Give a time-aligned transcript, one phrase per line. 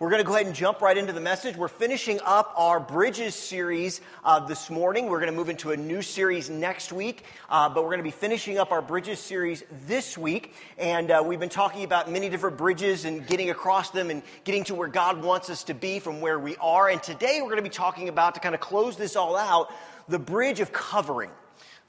[0.00, 1.58] We're going to go ahead and jump right into the message.
[1.58, 5.10] We're finishing up our Bridges series uh, this morning.
[5.10, 8.04] We're going to move into a new series next week, uh, but we're going to
[8.04, 10.54] be finishing up our Bridges series this week.
[10.78, 14.64] And uh, we've been talking about many different bridges and getting across them and getting
[14.64, 16.88] to where God wants us to be from where we are.
[16.88, 19.70] And today we're going to be talking about, to kind of close this all out,
[20.08, 21.30] the bridge of covering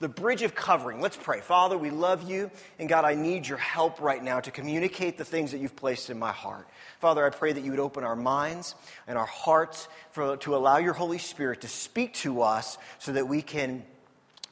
[0.01, 0.99] the bridge of covering.
[0.99, 1.41] Let's pray.
[1.41, 5.23] Father, we love you, and God, I need your help right now to communicate the
[5.23, 6.67] things that you've placed in my heart.
[6.99, 8.73] Father, I pray that you would open our minds
[9.07, 13.27] and our hearts for, to allow your Holy Spirit to speak to us so that
[13.27, 13.85] we can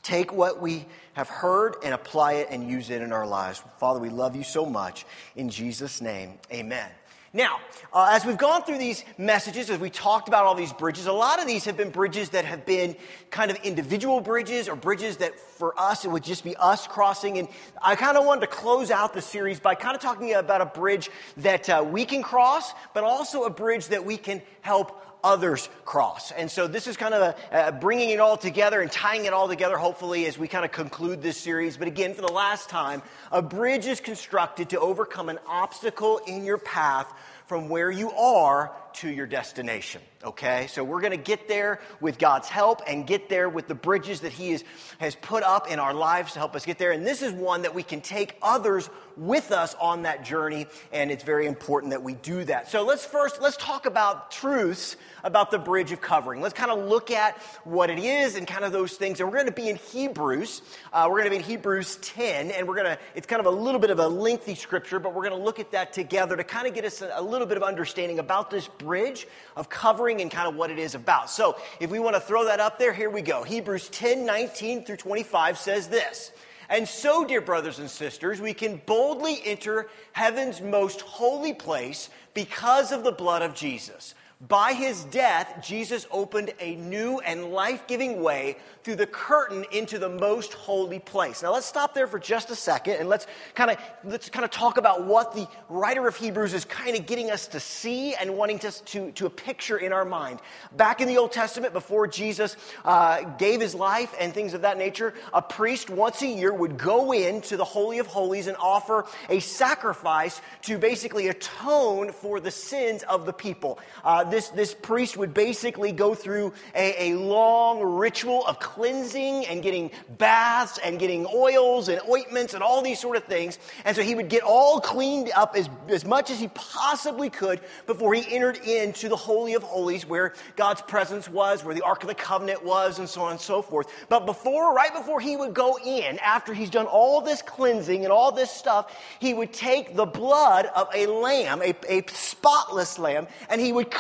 [0.03, 3.61] take what we have heard and apply it and use it in our lives.
[3.79, 5.05] Father, we love you so much.
[5.35, 6.89] In Jesus' name, amen.
[7.31, 7.59] Now,
[7.93, 11.13] uh, as we've gone through these messages, as we talked about all these bridges, a
[11.13, 12.95] lot of these have been bridges that have been
[13.29, 17.37] kind of individual bridges or bridges that for us, it would just be us crossing.
[17.37, 17.47] And
[17.83, 20.65] I kind of wanted to close out the series by kind of talking about a
[20.65, 25.69] bridge that uh, we can cross, but also a bridge that we can help others
[25.85, 26.31] cross.
[26.31, 29.33] And so this is kind of a, uh, bringing it all together and tying it
[29.33, 31.77] all together, hopefully, as we kind of conclude this series.
[31.77, 36.43] But again, for the last time, a bridge is constructed to overcome an obstacle in
[36.45, 37.11] your path
[37.47, 40.01] from where you are to your destination.
[40.23, 40.67] Okay?
[40.67, 44.21] So we're going to get there with God's help and get there with the bridges
[44.21, 44.63] that He is,
[44.99, 46.91] has put up in our lives to help us get there.
[46.91, 51.11] And this is one that we can take others with us on that journey, and
[51.11, 52.69] it's very important that we do that.
[52.69, 56.41] So let's first, let's talk about truths about the bridge of covering.
[56.41, 59.19] Let's kind of look at what it is and kind of those things.
[59.19, 60.61] And we're going to be in Hebrews.
[60.93, 63.45] Uh, we're going to be in Hebrews 10, and we're going to, it's kind of
[63.45, 66.37] a little bit of a lengthy scripture, but we're going to look at that together
[66.37, 69.69] to kind of get us a, a little bit of understanding about this bridge of
[69.69, 71.29] covering and kind of what it is about.
[71.29, 73.43] So if we want to throw that up there, here we go.
[73.43, 76.31] Hebrews 10, 19 through 25 says this.
[76.69, 82.91] And so, dear brothers and sisters, we can boldly enter heaven's most holy place because
[82.91, 84.13] of the blood of Jesus.
[84.47, 89.99] By his death, Jesus opened a new and life giving way through the curtain into
[89.99, 91.43] the most holy place.
[91.43, 94.51] Now let's stop there for just a second and let's kind of let's kind of
[94.51, 98.37] talk about what the writer of Hebrews is kind of getting us to see and
[98.37, 100.39] wanting us to, to a picture in our mind.
[100.77, 104.77] Back in the Old Testament, before Jesus uh, gave his life and things of that
[104.77, 109.05] nature, a priest once a year would go into the Holy of Holies and offer
[109.27, 113.79] a sacrifice to basically atone for the sins of the people.
[114.05, 119.61] Uh, this, this priest would basically go through a, a long ritual of cleansing and
[119.61, 123.59] getting baths and getting oils and ointments and all these sort of things.
[123.85, 127.59] And so he would get all cleaned up as, as much as he possibly could
[127.87, 132.03] before he entered into the Holy of Holies where God's presence was, where the Ark
[132.03, 133.87] of the Covenant was, and so on and so forth.
[134.09, 138.11] But before, right before he would go in, after he's done all this cleansing and
[138.11, 143.27] all this stuff, he would take the blood of a lamb, a, a spotless lamb,
[143.49, 143.91] and he would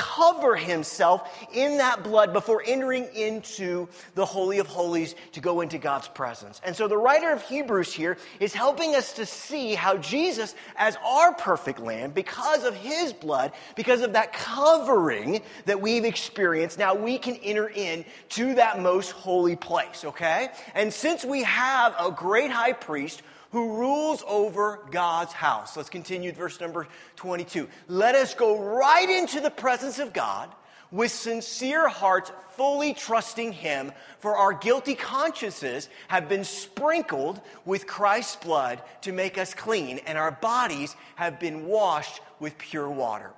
[0.55, 6.07] himself in that blood before entering into the Holy of Holies to go into God's
[6.07, 6.61] presence.
[6.63, 10.97] And so the writer of Hebrews here is helping us to see how Jesus, as
[11.05, 16.95] our perfect lamb, because of his blood, because of that covering that we've experienced, now
[16.95, 20.49] we can enter in to that most holy place, okay?
[20.75, 23.21] And since we have a great high priest
[23.51, 25.75] who rules over God's house.
[25.75, 27.67] Let's continue verse number 22.
[27.87, 30.53] Let us go right into the presence of God
[30.91, 38.37] with sincere hearts, fully trusting Him, for our guilty consciences have been sprinkled with Christ's
[38.37, 43.31] blood to make us clean, and our bodies have been washed with pure water.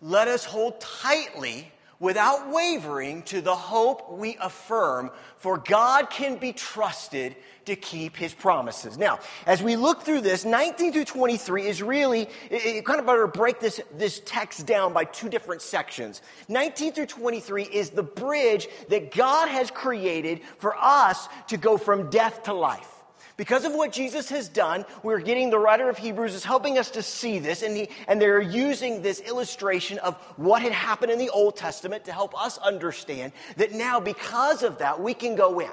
[0.00, 1.70] Let us hold tightly
[2.02, 8.34] without wavering to the hope we affirm, for God can be trusted to keep his
[8.34, 8.98] promises.
[8.98, 13.28] Now, as we look through this, 19 through 23 is really, it, kind of better
[13.28, 16.22] break this, this text down by two different sections.
[16.48, 22.10] 19 through 23 is the bridge that God has created for us to go from
[22.10, 22.91] death to life.
[23.36, 26.90] Because of what Jesus has done, we're getting the writer of Hebrews is helping us
[26.90, 31.18] to see this, and, he, and they're using this illustration of what had happened in
[31.18, 35.60] the Old Testament to help us understand that now, because of that, we can go
[35.60, 35.70] in.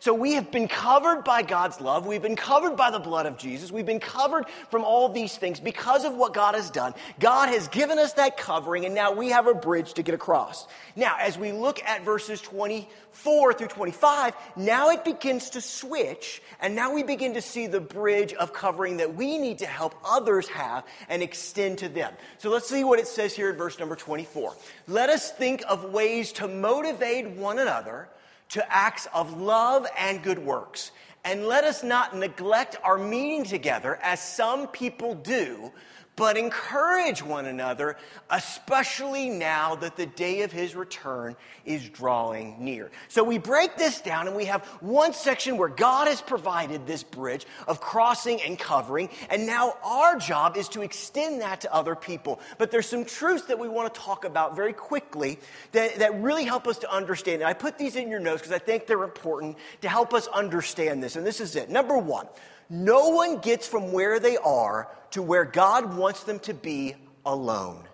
[0.00, 2.06] So we have been covered by God's love.
[2.06, 3.70] We've been covered by the blood of Jesus.
[3.70, 6.94] We've been covered from all these things because of what God has done.
[7.20, 10.66] God has given us that covering, and now we have a bridge to get across.
[10.96, 16.74] Now, as we look at verses 24 through 25, now it begins to switch, and
[16.74, 20.48] now we begin to see the bridge of covering that we need to help others
[20.48, 22.12] have and extend to them.
[22.38, 24.54] So let's see what it says here in verse number 24.
[24.88, 28.08] Let us think of ways to motivate one another
[28.52, 30.92] to acts of love and good works.
[31.24, 35.72] And let us not neglect our meeting together as some people do,
[36.16, 37.96] but encourage one another,
[38.28, 42.90] especially now that the day of his return is drawing near.
[43.08, 47.02] So we break this down and we have one section where God has provided this
[47.02, 51.94] bridge of crossing and covering, and now our job is to extend that to other
[51.94, 52.40] people.
[52.58, 55.38] But there's some truths that we want to talk about very quickly
[55.72, 57.40] that, that really help us to understand.
[57.42, 60.26] And I put these in your notes because I think they're important to help us
[60.28, 61.16] understand this.
[61.16, 61.70] And this is it.
[61.70, 62.26] Number one,
[62.72, 66.94] no one gets from where they are to where God wants them to be
[67.26, 67.84] alone.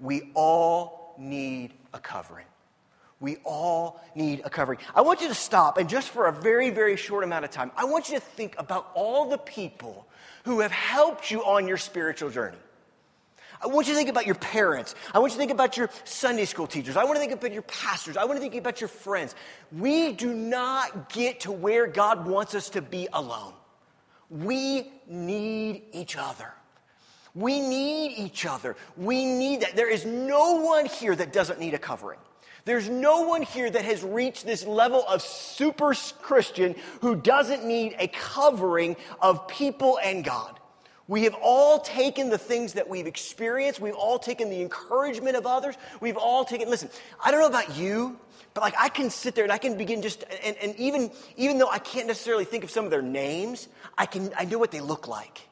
[0.00, 2.46] We all need a covering.
[3.20, 4.80] We all need a covering.
[4.92, 7.70] I want you to stop and just for a very, very short amount of time,
[7.76, 10.04] I want you to think about all the people
[10.44, 12.58] who have helped you on your spiritual journey.
[13.62, 14.96] I want you to think about your parents.
[15.14, 16.96] I want you to think about your Sunday school teachers.
[16.96, 18.16] I want to think about your pastors.
[18.16, 19.36] I want to think about your friends.
[19.70, 23.54] We do not get to where God wants us to be alone.
[24.30, 26.52] We need each other.
[27.34, 28.76] We need each other.
[28.96, 29.76] We need that.
[29.76, 32.20] There is no one here that doesn't need a covering.
[32.64, 37.94] There's no one here that has reached this level of super Christian who doesn't need
[37.98, 40.58] a covering of people and God.
[41.06, 43.78] We have all taken the things that we've experienced.
[43.78, 45.76] We've all taken the encouragement of others.
[46.00, 46.88] We've all taken, listen,
[47.22, 48.18] I don't know about you,
[48.54, 51.58] but like I can sit there and I can begin just, and, and even, even
[51.58, 53.68] though I can't necessarily think of some of their names,
[53.98, 55.46] I can, I know what they look like.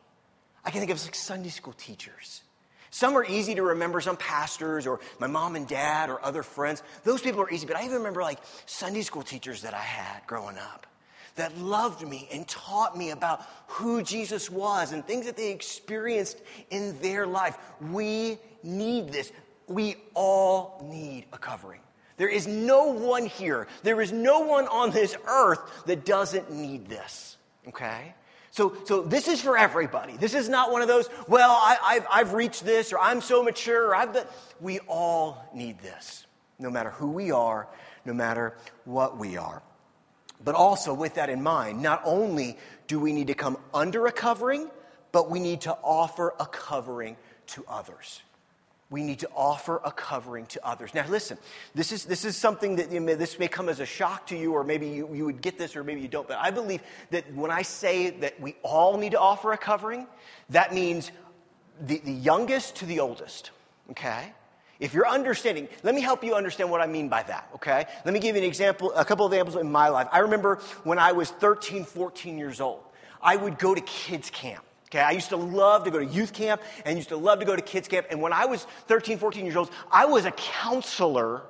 [0.64, 2.42] I can think of like Sunday school teachers.
[2.90, 6.82] Some are easy to remember, some pastors or my mom and dad or other friends.
[7.04, 10.26] Those people are easy, but I even remember like Sunday school teachers that I had
[10.26, 10.86] growing up
[11.36, 16.38] that loved me and taught me about who Jesus was and things that they experienced
[16.70, 17.58] in their life.
[17.80, 19.32] We need this.
[19.66, 21.80] We all need a covering.
[22.16, 26.88] There is no one here, there is no one on this earth that doesn't need
[26.88, 27.36] this.
[27.68, 28.14] Okay?
[28.50, 30.16] So, so this is for everybody.
[30.18, 33.42] This is not one of those, well, I, have I've reached this or I'm so
[33.42, 33.88] mature.
[33.88, 34.26] Or I've.
[34.60, 36.26] We all need this,
[36.58, 37.66] no matter who we are,
[38.04, 39.62] no matter what we are.
[40.44, 44.12] But also, with that in mind, not only do we need to come under a
[44.12, 44.70] covering,
[45.12, 47.16] but we need to offer a covering
[47.48, 48.22] to others.
[48.90, 50.92] We need to offer a covering to others.
[50.92, 51.38] Now, listen,
[51.74, 54.52] this is, this is something that know, this may come as a shock to you,
[54.52, 56.28] or maybe you, you would get this, or maybe you don't.
[56.28, 60.06] But I believe that when I say that we all need to offer a covering,
[60.50, 61.10] that means
[61.80, 63.50] the, the youngest to the oldest,
[63.92, 64.32] okay?
[64.82, 67.86] If you're understanding, let me help you understand what I mean by that, okay?
[68.04, 70.08] Let me give you an example, a couple of examples in my life.
[70.10, 72.80] I remember when I was 13, 14 years old,
[73.22, 74.64] I would go to kids' camp.
[74.86, 77.44] Okay, I used to love to go to youth camp and used to love to
[77.44, 78.08] go to kids camp.
[78.10, 81.42] And when I was 13, 14 years old, I was a counselor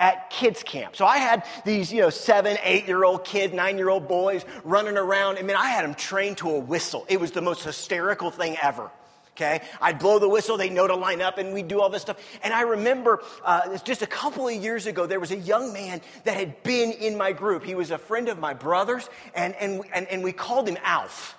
[0.00, 0.96] at kids camp.
[0.96, 4.46] So I had these, you know, seven, eight year old kids, nine year old boys
[4.64, 5.36] running around.
[5.36, 7.04] I mean, I had them trained to a whistle.
[7.10, 8.90] It was the most hysterical thing ever
[9.38, 9.62] okay?
[9.80, 12.18] I'd blow the whistle, they know to line up, and we'd do all this stuff.
[12.42, 16.00] And I remember uh, just a couple of years ago, there was a young man
[16.24, 17.64] that had been in my group.
[17.64, 21.36] He was a friend of my brother's, and, and, and, and we called him Alf.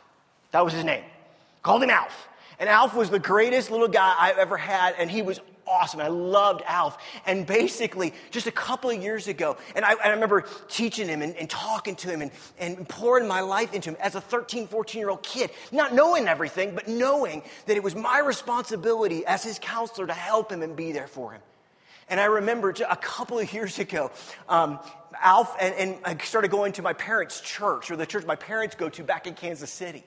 [0.52, 1.04] That was his name.
[1.62, 2.28] Called him Alf.
[2.60, 5.40] And Alf was the greatest little guy I've ever had, and he was
[5.70, 6.00] awesome.
[6.00, 6.98] I loved Alf.
[7.26, 11.36] And basically, just a couple of years ago, and I, I remember teaching him and,
[11.36, 15.00] and, talking to him and, and pouring my life into him as a 13, 14
[15.00, 19.60] year old kid, not knowing everything, but knowing that it was my responsibility as his
[19.60, 21.42] counselor to help him and be there for him.
[22.10, 24.12] And I remember a couple of years ago,
[24.48, 24.80] um,
[25.22, 28.76] Alf, and, and I started going to my parents' church, or the church my parents
[28.76, 30.04] go to back in Kansas City.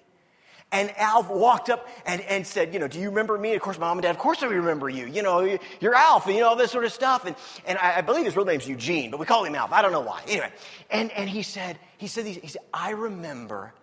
[0.72, 3.54] And Alf walked up and, and said, you know, do you remember me?
[3.54, 5.06] Of course, mom and dad, of course I remember you.
[5.06, 7.26] You know, you're Alf, and you know, all this sort of stuff.
[7.26, 7.36] And,
[7.66, 9.70] and I, I believe his real name's Eugene, but we call him Alf.
[9.70, 10.22] I don't know why.
[10.26, 10.50] Anyway,
[10.90, 13.74] and, and he said, he said, he said, I remember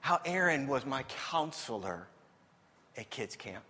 [0.00, 2.08] how Aaron was my counselor
[2.96, 3.62] at kids camp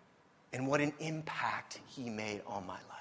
[0.52, 2.97] and what an impact he made on my life.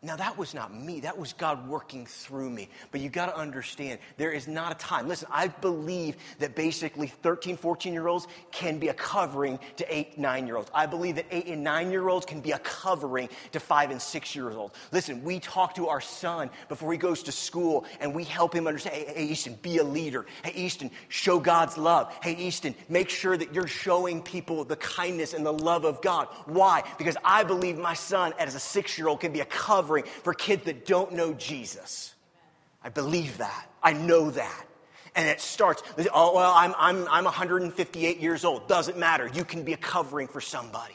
[0.00, 1.00] Now, that was not me.
[1.00, 2.68] That was God working through me.
[2.92, 5.08] But you got to understand, there is not a time.
[5.08, 10.16] Listen, I believe that basically 13, 14 year olds can be a covering to 8,
[10.16, 10.70] 9 year olds.
[10.72, 14.00] I believe that 8 and 9 year olds can be a covering to 5 and
[14.00, 14.72] six year olds.
[14.92, 18.68] Listen, we talk to our son before he goes to school and we help him
[18.68, 20.26] understand hey, hey, Easton, be a leader.
[20.44, 22.16] Hey, Easton, show God's love.
[22.22, 26.28] Hey, Easton, make sure that you're showing people the kindness and the love of God.
[26.46, 26.84] Why?
[26.98, 30.04] Because I believe my son, as a 6 year old, can be a covering covering
[30.22, 32.14] for kids that don't know Jesus.
[32.82, 33.70] I believe that.
[33.82, 34.64] I know that.
[35.14, 38.68] And it starts, oh, well, I'm, I'm, I'm 158 years old.
[38.68, 39.30] Doesn't matter.
[39.32, 40.94] You can be a covering for somebody.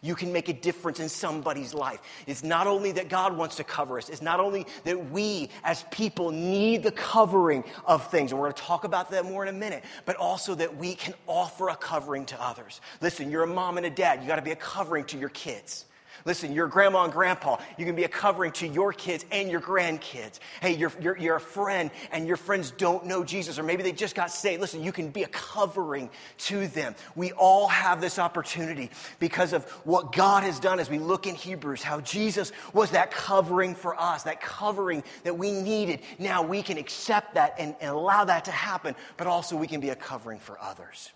[0.00, 1.98] You can make a difference in somebody's life.
[2.28, 5.82] It's not only that God wants to cover us, it's not only that we as
[5.90, 9.52] people need the covering of things, and we're going to talk about that more in
[9.52, 12.80] a minute, but also that we can offer a covering to others.
[13.00, 15.30] Listen, you're a mom and a dad, you got to be a covering to your
[15.30, 15.84] kids.
[16.28, 19.62] Listen, your grandma and grandpa, you can be a covering to your kids and your
[19.62, 20.40] grandkids.
[20.60, 23.92] Hey, you're, you're, you're a friend and your friends don't know Jesus, or maybe they
[23.92, 24.60] just got saved.
[24.60, 26.94] Listen, you can be a covering to them.
[27.16, 31.34] We all have this opportunity because of what God has done as we look in
[31.34, 36.00] Hebrews, how Jesus was that covering for us, that covering that we needed.
[36.18, 39.80] Now we can accept that and, and allow that to happen, but also we can
[39.80, 41.10] be a covering for others.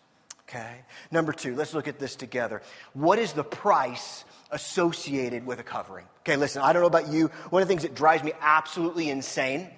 [0.54, 0.74] Okay?
[1.10, 2.60] Number two, let's look at this together.
[2.92, 6.06] What is the price associated with a covering.
[6.20, 7.28] Okay, listen, I don't know about you.
[7.50, 9.68] One of the things that drives me absolutely insane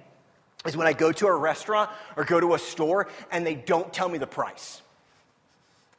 [0.66, 3.92] is when I go to a restaurant or go to a store and they don't
[3.92, 4.82] tell me the price.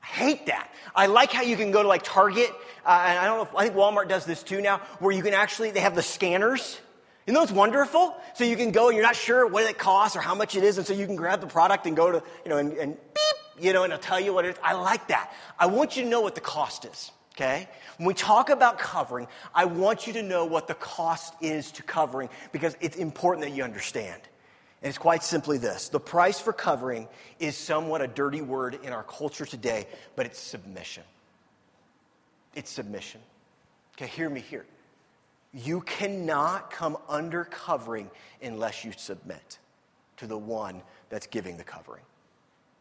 [0.03, 0.69] I hate that.
[0.93, 2.51] I like how you can go to like Target,
[2.85, 5.23] uh, and I don't know if, I think Walmart does this too now, where you
[5.23, 6.79] can actually, they have the scanners.
[7.25, 8.15] You know it's wonderful?
[8.35, 10.63] So you can go and you're not sure what it costs or how much it
[10.63, 12.97] is, and so you can grab the product and go to, you know, and, and
[13.13, 13.24] beep,
[13.59, 14.55] you know, and I'll tell you what it is.
[14.63, 15.31] I like that.
[15.57, 17.67] I want you to know what the cost is okay?
[17.97, 21.83] When we talk about covering, I want you to know what the cost is to
[21.83, 24.21] covering because it's important that you understand.
[24.81, 27.07] And it's quite simply this the price for covering
[27.39, 31.03] is somewhat a dirty word in our culture today, but it's submission.
[32.55, 33.21] It's submission.
[33.97, 34.65] Okay, hear me here.
[35.53, 38.09] You cannot come under covering
[38.41, 39.59] unless you submit
[40.17, 42.03] to the one that's giving the covering.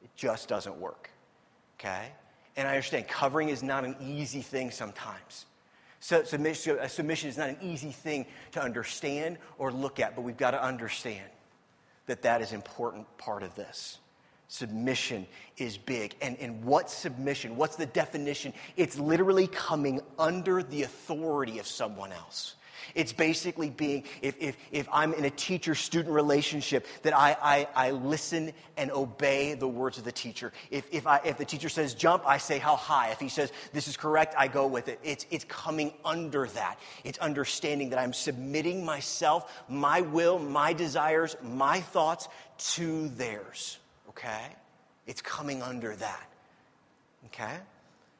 [0.04, 1.10] It just doesn't work.
[1.80, 2.12] Okay?
[2.56, 5.46] And I understand covering is not an easy thing sometimes.
[6.00, 10.36] So, submission, submission is not an easy thing to understand or look at, but we've
[10.36, 11.24] got to understand
[12.06, 13.98] that that is an important part of this.
[14.48, 16.14] Submission is big.
[16.20, 17.56] And, and what's submission?
[17.56, 18.52] What's the definition?
[18.76, 22.54] It's literally coming under the authority of someone else.
[22.94, 27.88] It's basically being, if, if, if I'm in a teacher student relationship, that I, I,
[27.88, 30.52] I listen and obey the words of the teacher.
[30.70, 33.10] If, if, I, if the teacher says jump, I say how high.
[33.10, 35.00] If he says this is correct, I go with it.
[35.02, 36.78] It's, it's coming under that.
[37.04, 42.28] It's understanding that I'm submitting myself, my will, my desires, my thoughts
[42.74, 43.78] to theirs.
[44.10, 44.46] Okay?
[45.06, 46.26] It's coming under that.
[47.26, 47.56] Okay?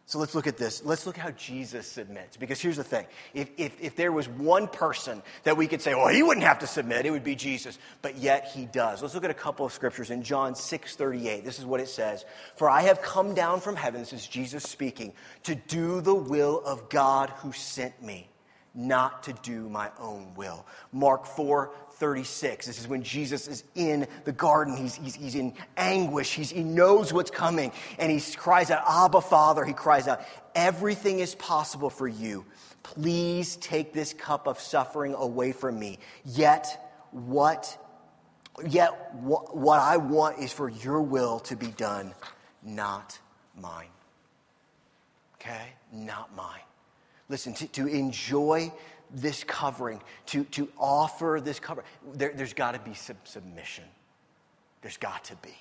[0.06, 0.84] So let's look at this.
[0.84, 2.36] Let's look how Jesus submits.
[2.36, 5.94] Because here's the thing if, if, if, there was one person that we could say,
[5.94, 7.78] well, he wouldn't have to submit, it would be Jesus.
[8.02, 9.00] But yet he does.
[9.00, 11.44] Let's look at a couple of scriptures in John 6 38.
[11.44, 14.64] This is what it says For I have come down from heaven, this is Jesus
[14.64, 18.28] speaking, to do the will of God who sent me,
[18.74, 20.66] not to do my own will.
[20.92, 22.66] Mark 4 36.
[22.66, 24.76] This is when Jesus is in the garden.
[24.76, 26.34] He's, he's, he's in anguish.
[26.34, 27.70] He's, he knows what's coming.
[27.98, 29.64] And he cries out, Abba, Father.
[29.64, 30.20] He cries out,
[30.54, 32.44] Everything is possible for you.
[32.82, 35.98] Please take this cup of suffering away from me.
[36.24, 37.78] Yet, what,
[38.66, 42.12] yet what, what I want is for your will to be done,
[42.62, 43.18] not
[43.58, 43.88] mine.
[45.36, 45.72] Okay?
[45.92, 46.60] Not mine.
[47.28, 48.72] Listen, to, to enjoy
[49.10, 53.84] this covering, to, to offer this covering, there, has got to be some submission.
[54.82, 55.54] There's got to be.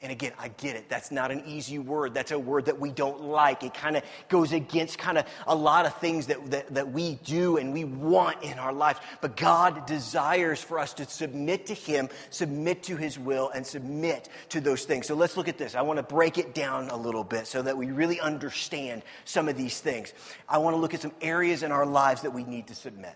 [0.00, 0.88] And again, I get it.
[0.88, 2.14] That's not an easy word.
[2.14, 3.64] That's a word that we don't like.
[3.64, 7.16] It kind of goes against kind of a lot of things that, that, that we
[7.24, 9.00] do and we want in our lives.
[9.20, 14.28] But God desires for us to submit to Him, submit to His will, and submit
[14.50, 15.08] to those things.
[15.08, 15.74] So let's look at this.
[15.74, 19.48] I want to break it down a little bit so that we really understand some
[19.48, 20.12] of these things.
[20.48, 23.14] I want to look at some areas in our lives that we need to submit.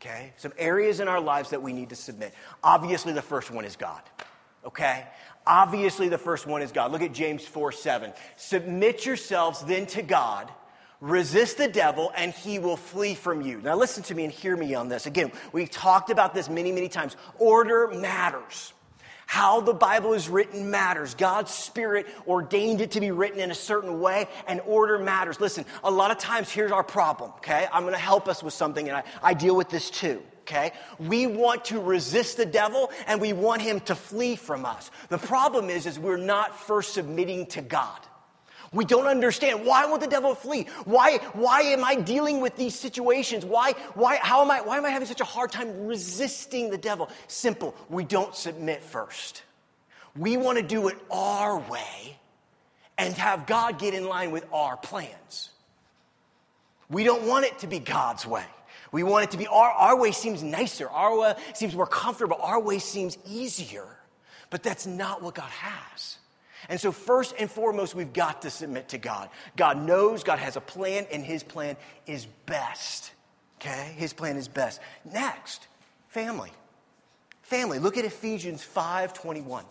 [0.00, 0.32] Okay?
[0.38, 2.32] Some areas in our lives that we need to submit.
[2.64, 4.00] Obviously, the first one is God.
[4.64, 5.04] Okay?
[5.46, 6.92] Obviously, the first one is God.
[6.92, 8.12] Look at James 4 7.
[8.36, 10.50] Submit yourselves then to God,
[11.00, 13.60] resist the devil, and he will flee from you.
[13.60, 15.06] Now, listen to me and hear me on this.
[15.06, 17.16] Again, we've talked about this many, many times.
[17.38, 18.72] Order matters.
[19.26, 21.14] How the Bible is written matters.
[21.14, 25.40] God's Spirit ordained it to be written in a certain way, and order matters.
[25.40, 27.66] Listen, a lot of times, here's our problem, okay?
[27.72, 30.72] I'm to help us with something, and I, I deal with this too okay?
[30.98, 34.90] We want to resist the devil and we want him to flee from us.
[35.08, 37.98] The problem is, is we're not first submitting to God.
[38.72, 40.66] We don't understand why won't the devil flee?
[40.84, 43.44] Why, why am I dealing with these situations?
[43.44, 46.78] Why, why, how am I, why am I having such a hard time resisting the
[46.78, 47.10] devil?
[47.28, 47.74] Simple.
[47.90, 49.42] We don't submit first.
[50.16, 52.18] We want to do it our way
[52.96, 55.50] and have God get in line with our plans.
[56.88, 58.44] We don't want it to be God's way.
[58.92, 62.36] We want it to be our, our way seems nicer, our way seems more comfortable,
[62.40, 63.86] our way seems easier.
[64.50, 66.18] But that's not what God has.
[66.68, 69.30] And so, first and foremost, we've got to submit to God.
[69.56, 73.12] God knows, God has a plan, and His plan is best.
[73.56, 73.94] Okay?
[73.96, 74.80] His plan is best.
[75.04, 75.66] Next,
[76.08, 76.50] family.
[77.42, 77.78] Family.
[77.78, 79.64] Look at Ephesians 5:21.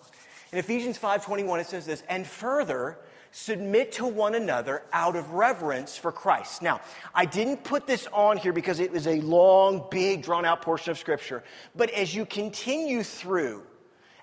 [0.51, 2.97] In Ephesians 5:21 it says this, "And further,
[3.31, 6.61] submit to one another out of reverence for Christ.
[6.61, 6.81] Now,
[7.15, 10.91] I didn't put this on here because it was a long, big, drawn out portion
[10.91, 11.43] of Scripture.
[11.75, 13.63] But as you continue through,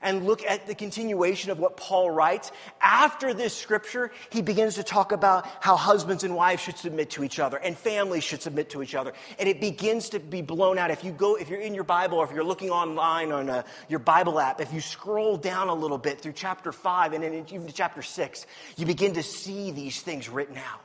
[0.03, 2.53] and look at the continuation of what Paul writes.
[2.81, 7.25] After this scripture, he begins to talk about how husbands and wives should submit to
[7.25, 9.13] each other and families should submit to each other.
[9.39, 10.91] And it begins to be blown out.
[10.91, 13.59] If you go, if you're in your Bible or if you're looking online on a,
[13.59, 17.23] uh, your Bible app, if you scroll down a little bit through chapter five and
[17.23, 20.81] then even to chapter six, you begin to see these things written out.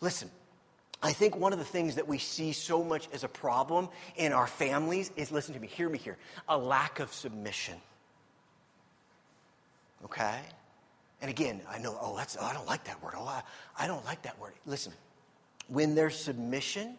[0.00, 0.30] Listen,
[1.02, 4.32] I think one of the things that we see so much as a problem in
[4.32, 6.16] our families is listen to me, hear me here,
[6.48, 7.74] a lack of submission.
[10.04, 10.40] Okay?
[11.20, 13.14] And again, I know, oh, that's, oh, I don't like that word.
[13.16, 13.42] Oh, I,
[13.78, 14.52] I don't like that word.
[14.66, 14.92] Listen,
[15.68, 16.94] when there's submission,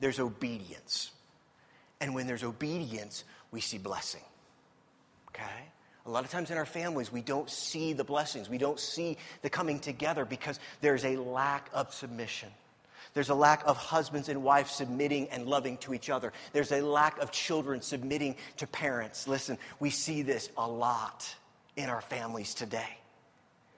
[0.00, 1.10] there's obedience.
[2.00, 4.22] And when there's obedience, we see blessing.
[5.28, 5.44] Okay?
[6.04, 8.48] A lot of times in our families, we don't see the blessings.
[8.50, 12.50] We don't see the coming together because there's a lack of submission.
[13.14, 16.32] There's a lack of husbands and wives submitting and loving to each other.
[16.52, 19.28] There's a lack of children submitting to parents.
[19.28, 21.34] Listen, we see this a lot
[21.76, 22.98] in our families today.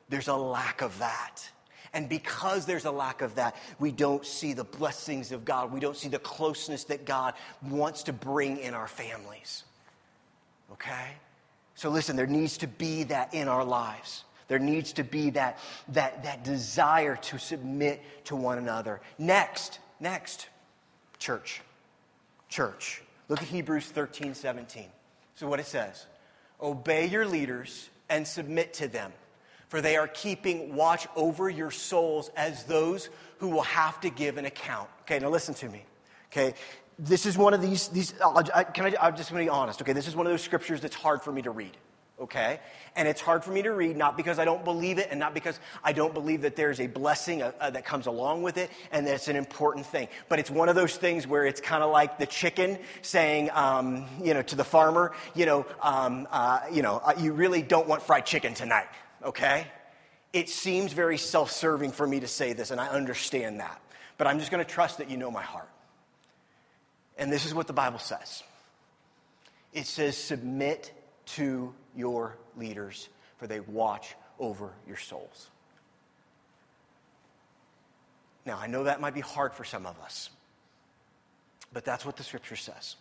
[0.09, 1.49] There's a lack of that.
[1.93, 5.73] And because there's a lack of that, we don't see the blessings of God.
[5.73, 9.63] We don't see the closeness that God wants to bring in our families.
[10.73, 11.13] Okay?
[11.77, 14.25] So listen, there needs to be that in our lives.
[14.49, 15.59] There needs to be that,
[15.89, 19.01] that, that desire to submit to one another.
[19.17, 20.49] Next, next,
[21.19, 21.63] church.
[22.49, 23.03] Church.
[23.29, 24.85] Look at Hebrews 13, 17.
[25.37, 26.07] So what it says.
[26.61, 29.13] Obey your leaders and submit to them,
[29.69, 34.39] for they are keeping watch over your souls as those who will have to give
[34.39, 34.89] an account.
[35.03, 35.85] Okay, now listen to me.
[36.27, 36.55] Okay,
[36.99, 39.83] this is one of these, these I, can I, I'm just going to be honest.
[39.83, 41.77] Okay, this is one of those scriptures that's hard for me to read
[42.21, 42.61] okay?
[42.97, 45.35] And it's hard for me to read, not because I don't believe it and not
[45.35, 48.71] because I don't believe that there's a blessing uh, uh, that comes along with it
[48.93, 50.09] and that it's an important thing.
[50.29, 54.07] But it's one of those things where it's kind of like the chicken saying, um,
[54.23, 57.89] you know, to the farmer, you know, um, uh, you know, uh, you really don't
[57.89, 58.87] want fried chicken tonight,
[59.25, 59.67] okay?
[60.33, 63.81] It seems very self serving for me to say this, and I understand that.
[64.19, 65.69] But I'm just going to trust that you know my heart.
[67.17, 68.43] And this is what the Bible says
[69.73, 70.93] it says, submit
[71.27, 75.49] to your leaders, for they watch over your souls.
[78.47, 80.31] Now, I know that might be hard for some of us,
[81.73, 82.97] but that's what the scripture says.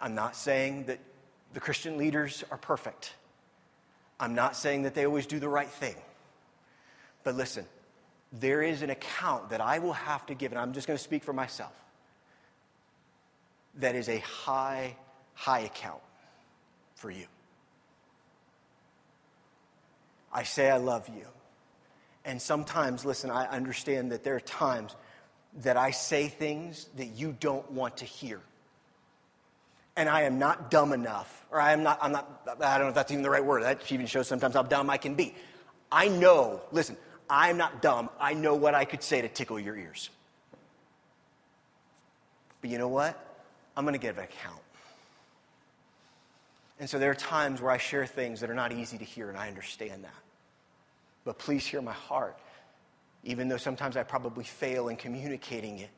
[0.00, 0.98] I'm not saying that
[1.52, 3.14] the Christian leaders are perfect.
[4.18, 5.94] I'm not saying that they always do the right thing.
[7.22, 7.66] But listen,
[8.32, 11.02] there is an account that I will have to give, and I'm just going to
[11.02, 11.72] speak for myself,
[13.76, 14.96] that is a high,
[15.34, 16.00] high account
[16.96, 17.26] for you.
[20.32, 21.26] I say I love you.
[22.24, 24.96] And sometimes, listen, I understand that there are times
[25.62, 28.40] that I say things that you don't want to hear.
[29.96, 32.88] And I am not dumb enough, or I am not, I'm not, I don't know
[32.88, 33.62] if that's even the right word.
[33.62, 35.34] That even shows sometimes how dumb I can be.
[35.90, 36.96] I know, listen,
[37.30, 38.10] I'm not dumb.
[38.20, 40.10] I know what I could say to tickle your ears.
[42.60, 43.18] But you know what?
[43.76, 44.60] I'm going to give an account.
[46.78, 49.28] And so there are times where I share things that are not easy to hear,
[49.28, 50.22] and I understand that.
[51.24, 52.38] But please hear my heart.
[53.24, 55.90] Even though sometimes I probably fail in communicating it,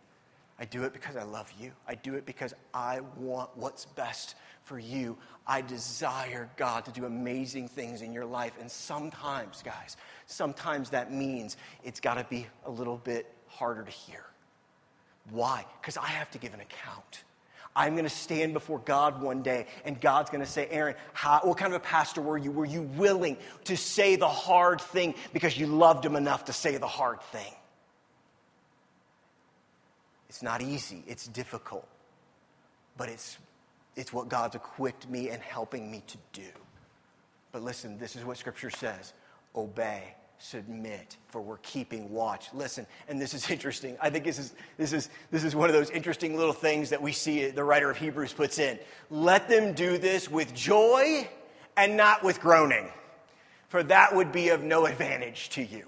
[0.59, 1.73] I do it because I love you.
[1.87, 5.17] I do it because I want what's best for you.
[5.47, 8.53] I desire God to do amazing things in your life.
[8.61, 13.91] And sometimes, guys, sometimes that means it's got to be a little bit harder to
[13.91, 14.25] hear.
[15.31, 15.65] Why?
[15.81, 17.25] Because I have to give an account.
[17.79, 21.39] I'm going to stand before God one day, and God's going to say, Aaron, how,
[21.45, 22.51] what kind of a pastor were you?
[22.51, 26.77] Were you willing to say the hard thing because you loved him enough to say
[26.77, 27.53] the hard thing?
[30.29, 31.87] It's not easy, it's difficult,
[32.97, 33.39] but it's,
[33.95, 36.51] it's what God's equipped me and helping me to do.
[37.53, 39.13] But listen, this is what Scripture says
[39.55, 42.49] obey submit, for we're keeping watch.
[42.55, 43.97] Listen, and this is interesting.
[44.01, 47.03] I think this is, this is, this is one of those interesting little things that
[47.03, 48.79] we see the writer of Hebrews puts in.
[49.11, 51.29] Let them do this with joy
[51.77, 52.89] and not with groaning,
[53.69, 55.87] for that would be of no advantage to you.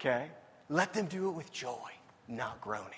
[0.00, 0.26] Okay?
[0.68, 1.90] Let them do it with joy,
[2.28, 2.88] not groaning.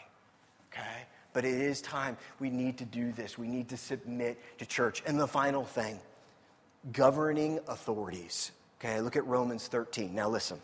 [0.73, 1.03] Okay?
[1.33, 3.37] But it is time we need to do this.
[3.37, 5.03] We need to submit to church.
[5.07, 5.99] And the final thing
[6.93, 8.53] governing authorities
[8.85, 10.15] Okay, look at Romans 13.
[10.15, 10.61] Now, listen,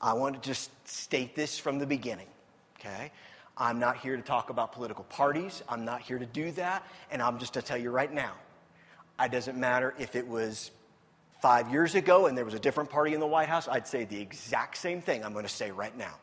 [0.00, 2.28] I want to just state this from the beginning.
[2.78, 3.10] Okay?
[3.58, 5.64] I'm not here to talk about political parties.
[5.68, 6.86] I'm not here to do that.
[7.10, 8.34] And I'm just to tell you right now,
[9.20, 10.70] it doesn't matter if it was
[11.42, 14.04] five years ago and there was a different party in the White House, I'd say
[14.04, 16.14] the exact same thing I'm going to say right now.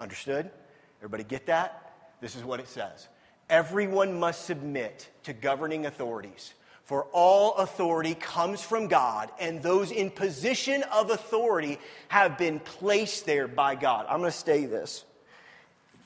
[0.00, 0.50] Understood?
[0.98, 1.92] Everybody get that?
[2.20, 3.06] This is what it says
[3.48, 6.54] Everyone must submit to governing authorities,
[6.88, 13.26] for all authority comes from God, and those in position of authority have been placed
[13.26, 14.06] there by God.
[14.08, 15.04] I'm going to say this,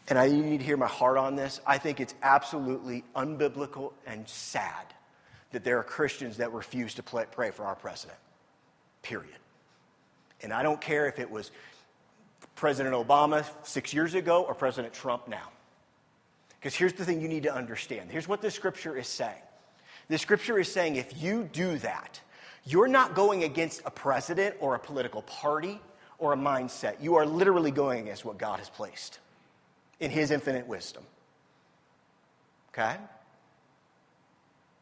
[0.08, 1.60] and I need to hear my heart on this.
[1.64, 4.86] I think it's absolutely unbiblical and sad
[5.52, 8.18] that there are Christians that refuse to pray for our president,
[9.02, 9.36] period.
[10.42, 11.52] And I don't care if it was
[12.56, 15.48] President Obama six years ago or President Trump now.
[16.58, 18.10] Because here's the thing you need to understand.
[18.10, 19.42] Here's what the scripture is saying.
[20.12, 22.20] The scripture is saying if you do that,
[22.66, 25.80] you're not going against a president or a political party
[26.18, 27.02] or a mindset.
[27.02, 29.20] You are literally going against what God has placed
[30.00, 31.02] in his infinite wisdom.
[32.74, 32.94] Okay?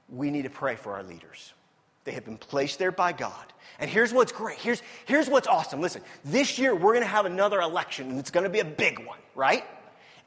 [0.09, 1.53] We need to pray for our leaders.
[2.03, 3.53] They have been placed there by God.
[3.79, 4.59] And here's what's great.
[4.59, 5.81] Here's, here's what's awesome.
[5.81, 8.65] Listen, this year we're going to have another election, and it's going to be a
[8.65, 9.63] big one, right?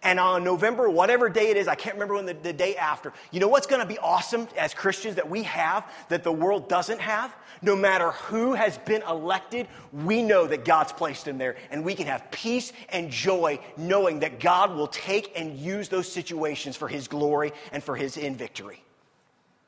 [0.03, 3.13] And on November, whatever day it is, I can't remember when the, the day after,
[3.31, 6.67] you know what's going to be awesome as Christians that we have that the world
[6.67, 7.33] doesn't have?
[7.61, 11.95] No matter who has been elected, we know that God's placed in there, and we
[11.95, 16.89] can have peace and joy knowing that God will take and use those situations for
[16.89, 18.83] His glory and for His in victory.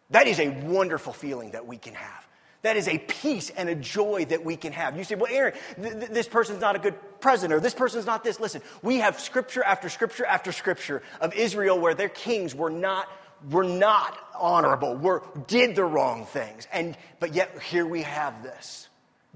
[0.10, 2.28] That is a wonderful feeling that we can have.
[2.65, 4.97] That is a peace and a joy that we can have.
[4.97, 8.08] You say, well, Aaron, th- th- this person's not a good president, or this person's
[8.08, 8.39] not this.
[8.39, 13.08] Listen, we have scripture after scripture after scripture of Israel where their kings were not
[13.51, 16.67] were not honorable, were did the wrong things.
[16.73, 18.89] And but yet here we have this.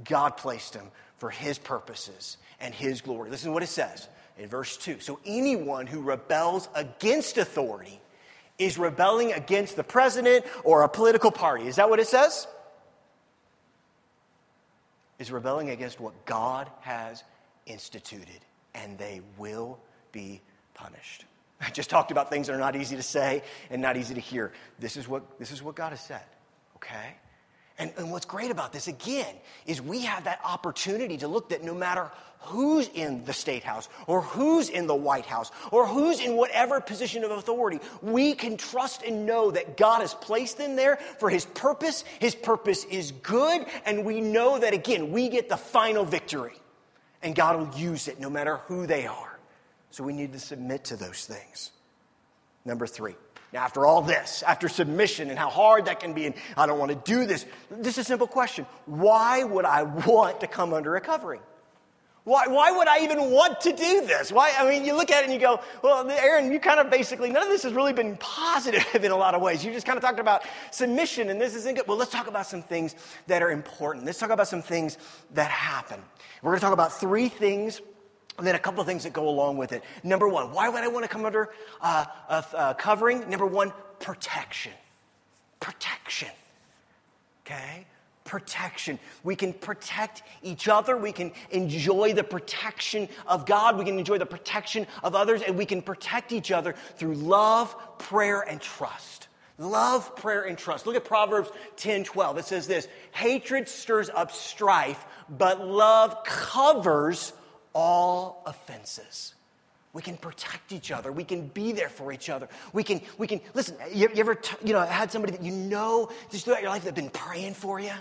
[0.04, 0.88] God placed them
[1.20, 3.30] for his purposes and his glory.
[3.30, 4.08] Listen to what it says
[4.40, 5.02] in verse 2.
[5.02, 8.02] So anyone who rebels against authority
[8.58, 11.68] is rebelling against the president or a political party.
[11.68, 12.48] Is that what it says?
[15.20, 17.24] Is rebelling against what God has
[17.66, 18.40] instituted,
[18.74, 19.78] and they will
[20.12, 20.42] be
[20.74, 21.26] punished.
[21.62, 24.22] I just talked about things that are not easy to say and not easy to
[24.22, 24.54] hear.
[24.80, 26.24] This is what, this is what God has said,
[26.78, 27.16] okay?
[27.80, 29.34] And, and what's great about this, again,
[29.66, 32.12] is we have that opportunity to look that no matter
[32.42, 36.82] who's in the state house or who's in the White House or who's in whatever
[36.82, 41.30] position of authority, we can trust and know that God has placed them there for
[41.30, 42.04] His purpose.
[42.20, 46.56] His purpose is good, and we know that, again, we get the final victory.
[47.22, 49.40] And God will use it no matter who they are.
[49.92, 51.72] So we need to submit to those things.
[52.66, 53.16] Number three.
[53.52, 56.78] Now, after all this, after submission and how hard that can be, and I don't
[56.78, 58.66] want to do this, this is a simple question.
[58.86, 61.42] Why would I want to come under a covering?
[62.26, 64.32] Why, why would I even want to do this?
[64.32, 66.92] Why, I mean, you look at it and you go, well, Aaron, you kind of
[66.92, 69.66] basically, none of this has really been positive in a lot of ways.
[69.66, 71.88] You just kind of talked about submission and this isn't good.
[71.88, 72.94] Well, let's talk about some things
[73.26, 74.06] that are important.
[74.06, 75.00] Let's talk about some things
[75.34, 76.00] that happen.
[76.44, 77.82] We're going to talk about three things
[78.40, 79.84] and then a couple of things that go along with it.
[80.04, 81.50] Number one, why would I want to come under
[81.82, 83.30] uh, covering?
[83.30, 84.72] Number one, protection.
[85.60, 86.30] Protection.
[87.46, 87.86] Okay?
[88.24, 88.98] Protection.
[89.24, 90.96] We can protect each other.
[90.96, 93.78] We can enjoy the protection of God.
[93.78, 95.42] We can enjoy the protection of others.
[95.42, 99.28] And we can protect each other through love, prayer, and trust.
[99.58, 100.88] Love, prayer, and trust.
[100.88, 102.38] Look at Proverbs 10 12.
[102.38, 107.34] It says this Hatred stirs up strife, but love covers
[107.74, 109.36] all offenses.
[109.92, 111.12] We can protect each other.
[111.12, 112.48] We can be there for each other.
[112.74, 115.52] We can, we can listen, you, you ever, t- you know, had somebody that you
[115.52, 117.92] know just throughout your life that been praying for you?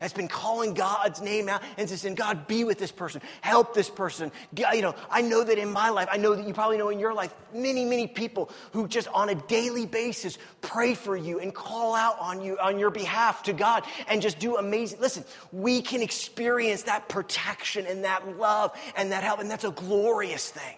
[0.00, 3.90] That's been calling God's name out and saying, God, be with this person, help this
[3.90, 4.30] person.
[4.56, 7.00] You know, I know that in my life, I know that you probably know in
[7.00, 11.54] your life, many, many people who just on a daily basis pray for you and
[11.54, 15.00] call out on you, on your behalf to God and just do amazing.
[15.00, 19.70] Listen, we can experience that protection and that love and that help, and that's a
[19.70, 20.76] glorious thing.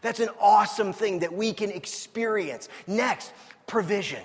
[0.00, 2.68] That's an awesome thing that we can experience.
[2.86, 3.32] Next,
[3.66, 4.22] provision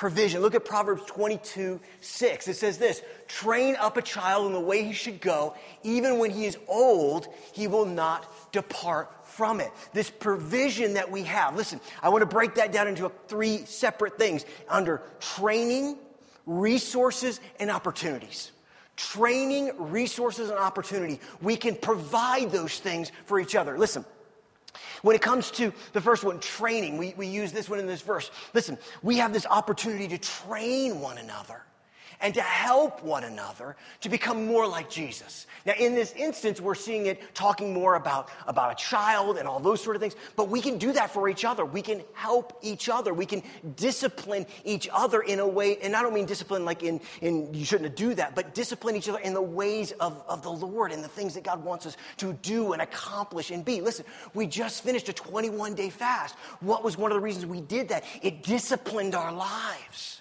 [0.00, 0.40] provision.
[0.40, 2.48] Look at Proverbs 22 6.
[2.48, 5.54] It says this Train up a child in the way he should go.
[5.82, 9.70] Even when he is old, he will not depart from it.
[9.92, 11.54] This provision that we have.
[11.54, 15.98] Listen, I want to break that down into three separate things under training,
[16.46, 18.52] resources, and opportunities
[18.96, 21.20] training, resources, and opportunity.
[21.40, 23.78] We can provide those things for each other.
[23.78, 24.04] Listen,
[25.02, 28.02] when it comes to the first one, training, we, we use this one in this
[28.02, 28.30] verse.
[28.54, 31.62] Listen, we have this opportunity to train one another.
[32.20, 35.46] And to help one another to become more like Jesus.
[35.64, 39.60] Now, in this instance, we're seeing it talking more about, about a child and all
[39.60, 41.64] those sort of things, but we can do that for each other.
[41.64, 43.14] We can help each other.
[43.14, 43.42] We can
[43.76, 47.64] discipline each other in a way, and I don't mean discipline like in, in you
[47.64, 51.02] shouldn't do that, but discipline each other in the ways of, of the Lord and
[51.02, 53.80] the things that God wants us to do and accomplish and be.
[53.80, 54.04] Listen,
[54.34, 56.34] we just finished a 21 day fast.
[56.60, 58.04] What was one of the reasons we did that?
[58.22, 60.20] It disciplined our lives.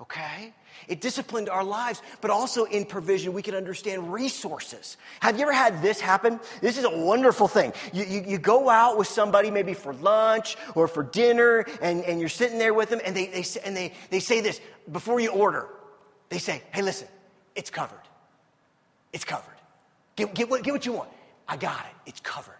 [0.00, 0.52] Okay?
[0.88, 4.96] It disciplined our lives, but also in provision, we can understand resources.
[5.20, 6.40] Have you ever had this happen?
[6.60, 7.72] This is a wonderful thing.
[7.92, 12.20] You, you, you, go out with somebody, maybe for lunch or for dinner, and, and
[12.20, 15.30] you're sitting there with them, and, they, they, and they, they say this before you
[15.30, 15.68] order.
[16.28, 17.08] They say, hey, listen,
[17.54, 17.98] it's covered.
[19.12, 19.54] It's covered.
[20.16, 21.10] Get, get, what, get what you want.
[21.48, 22.10] I got it.
[22.10, 22.54] It's covered.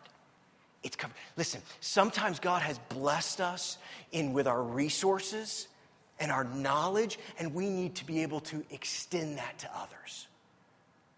[0.83, 1.17] It's covered.
[1.37, 3.79] Listen, sometimes God has blessed us
[4.13, 5.69] in with our resources
[6.25, 10.27] and our knowledge, and we need to be able to extend that to others.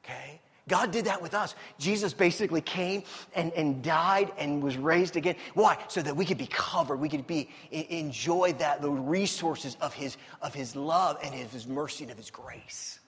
[0.05, 0.40] Okay?
[0.69, 1.55] God did that with us.
[1.79, 3.05] Jesus basically came
[3.37, 5.37] and, and died and was raised again.
[5.55, 5.79] Why?
[5.87, 6.97] So that we could be covered.
[6.97, 11.69] We could be enjoy that the resources of his of his love and his, his
[11.69, 12.99] mercy and of his grace.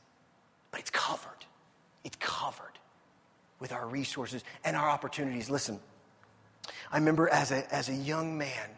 [0.71, 1.45] But it's covered.
[2.05, 2.79] It's covered
[3.59, 5.51] with our resources and our opportunities.
[5.51, 5.81] Listen,
[6.93, 8.71] I remember as a as a young man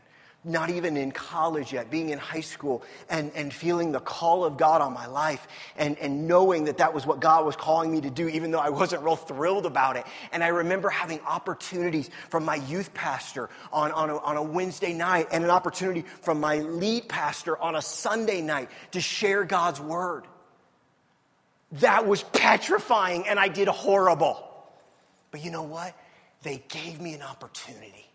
[0.43, 4.57] not even in college yet, being in high school and, and feeling the call of
[4.57, 8.01] God on my life and, and knowing that that was what God was calling me
[8.01, 10.07] to do, even though I wasn't real thrilled about it.
[10.33, 14.95] And I remember having opportunities from my youth pastor on, on, a, on a Wednesday
[14.95, 19.81] night and an opportunity from my lead pastor on a Sunday night to share God's
[19.81, 20.25] word.
[21.73, 24.47] That was petrifying and I did horrible.
[25.31, 25.95] But you know what?
[26.43, 28.10] They gave me an opportunity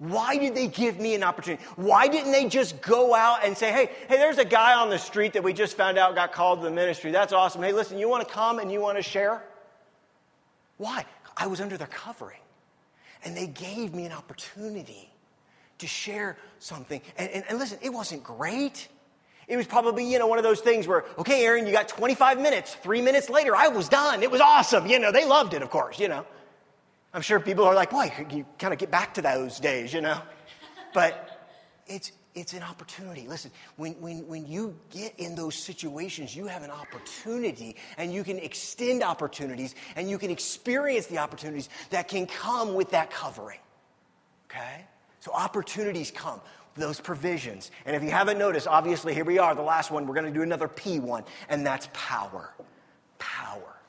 [0.00, 1.62] why did they give me an opportunity?
[1.76, 4.98] Why didn't they just go out and say, hey, hey, there's a guy on the
[4.98, 7.10] street that we just found out got called to the ministry.
[7.10, 7.62] That's awesome.
[7.62, 9.44] Hey, listen, you want to come and you want to share?
[10.78, 11.04] Why?
[11.36, 12.40] I was under their covering.
[13.26, 15.12] And they gave me an opportunity
[15.80, 17.02] to share something.
[17.18, 18.88] And, and, and listen, it wasn't great.
[19.48, 22.40] It was probably, you know, one of those things where, okay, Aaron, you got 25
[22.40, 22.74] minutes.
[22.76, 24.22] Three minutes later, I was done.
[24.22, 24.86] It was awesome.
[24.86, 26.24] You know, they loved it, of course, you know.
[27.12, 30.00] I'm sure people are like, boy, you kind of get back to those days, you
[30.00, 30.20] know?
[30.94, 31.48] But
[31.86, 33.26] it's, it's an opportunity.
[33.26, 38.22] Listen, when, when, when you get in those situations, you have an opportunity and you
[38.22, 43.58] can extend opportunities and you can experience the opportunities that can come with that covering.
[44.48, 44.86] Okay?
[45.18, 46.40] So opportunities come,
[46.76, 47.72] those provisions.
[47.86, 50.32] And if you haven't noticed, obviously, here we are, the last one, we're going to
[50.32, 52.54] do another P one, and that's power.
[53.18, 53.79] Power.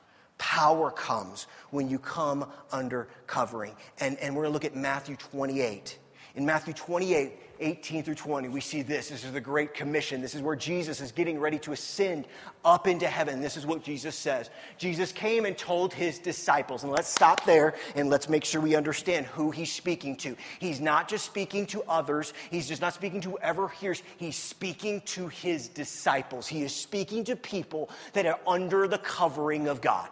[0.42, 3.76] Power comes when you come under covering.
[4.00, 5.96] And, and we're going to look at Matthew 28.
[6.34, 9.10] In Matthew 28, 18 through 20, we see this.
[9.10, 10.20] This is the Great Commission.
[10.20, 12.26] This is where Jesus is getting ready to ascend
[12.64, 13.40] up into heaven.
[13.40, 14.50] This is what Jesus says.
[14.78, 18.74] Jesus came and told his disciples, and let's stop there and let's make sure we
[18.74, 20.36] understand who he's speaking to.
[20.58, 25.02] He's not just speaking to others, he's just not speaking to whoever hears, he's speaking
[25.02, 26.48] to his disciples.
[26.48, 30.08] He is speaking to people that are under the covering of God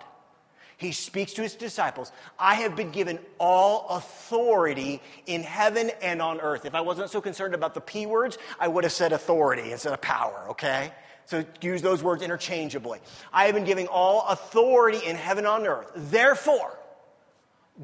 [0.80, 6.40] he speaks to his disciples I have been given all authority in heaven and on
[6.40, 6.64] earth.
[6.64, 9.92] If I wasn't so concerned about the P words, I would have said authority instead
[9.92, 10.92] of power, okay?
[11.26, 12.98] So use those words interchangeably.
[13.30, 15.92] I have been given all authority in heaven and on earth.
[15.94, 16.79] Therefore,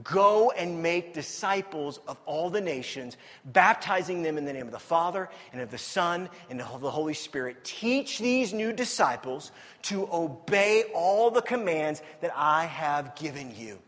[0.02, 4.78] Go and make disciples of all the nations, baptizing them in the name of the
[4.78, 7.64] Father and of the Son and of the Holy Spirit.
[7.64, 13.78] Teach these new disciples to obey all the commands that I have given you.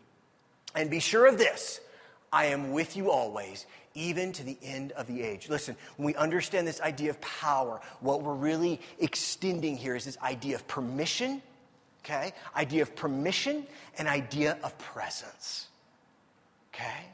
[0.74, 1.80] And be sure of this
[2.32, 5.48] I am with you always, even to the end of the age.
[5.48, 10.18] Listen, when we understand this idea of power, what we're really extending here is this
[10.18, 11.42] idea of permission,
[12.04, 12.32] okay?
[12.56, 13.66] Idea of permission
[13.98, 15.67] and idea of presence.
[16.78, 17.06] Okay?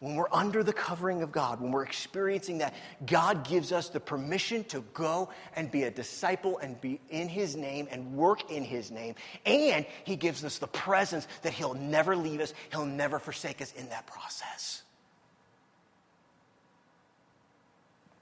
[0.00, 2.74] When we're under the covering of God, when we're experiencing that,
[3.04, 7.56] God gives us the permission to go and be a disciple and be in His
[7.56, 9.16] name and work in His name.
[9.44, 13.72] And He gives us the presence that He'll never leave us, He'll never forsake us
[13.72, 14.82] in that process.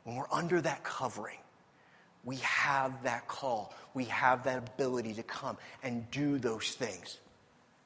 [0.05, 1.39] When we're under that covering,
[2.25, 7.19] we have that call, we have that ability to come and do those things.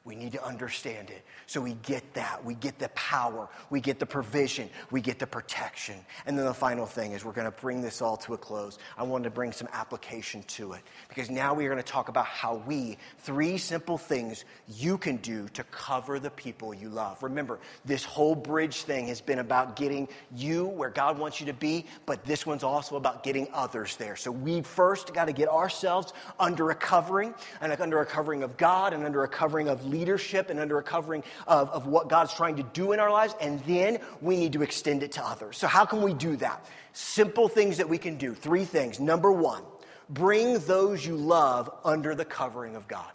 [0.04, 1.22] We need to understand it.
[1.46, 2.42] So we get that.
[2.42, 3.48] We get the power.
[3.68, 4.70] We get the provision.
[4.90, 5.96] We get the protection.
[6.24, 8.78] And then the final thing is we're going to bring this all to a close.
[8.96, 12.08] I wanted to bring some application to it because now we are going to talk
[12.08, 17.22] about how we, three simple things you can do to cover the people you love.
[17.22, 21.52] Remember, this whole bridge thing has been about getting you where God wants you to
[21.52, 24.16] be, but this one's also about getting others there.
[24.16, 28.56] So we first got to get ourselves under a covering and under a covering of
[28.56, 32.34] God and under a covering of leadership and under a covering of, of what God's
[32.34, 35.56] trying to do in our lives, and then we need to extend it to others.
[35.56, 36.64] So, how can we do that?
[36.92, 38.34] Simple things that we can do.
[38.34, 39.00] Three things.
[39.00, 39.62] Number one,
[40.08, 43.12] bring those you love under the covering of God.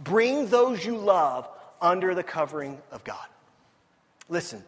[0.00, 1.48] Bring those you love
[1.80, 3.26] under the covering of God.
[4.28, 4.64] Listen,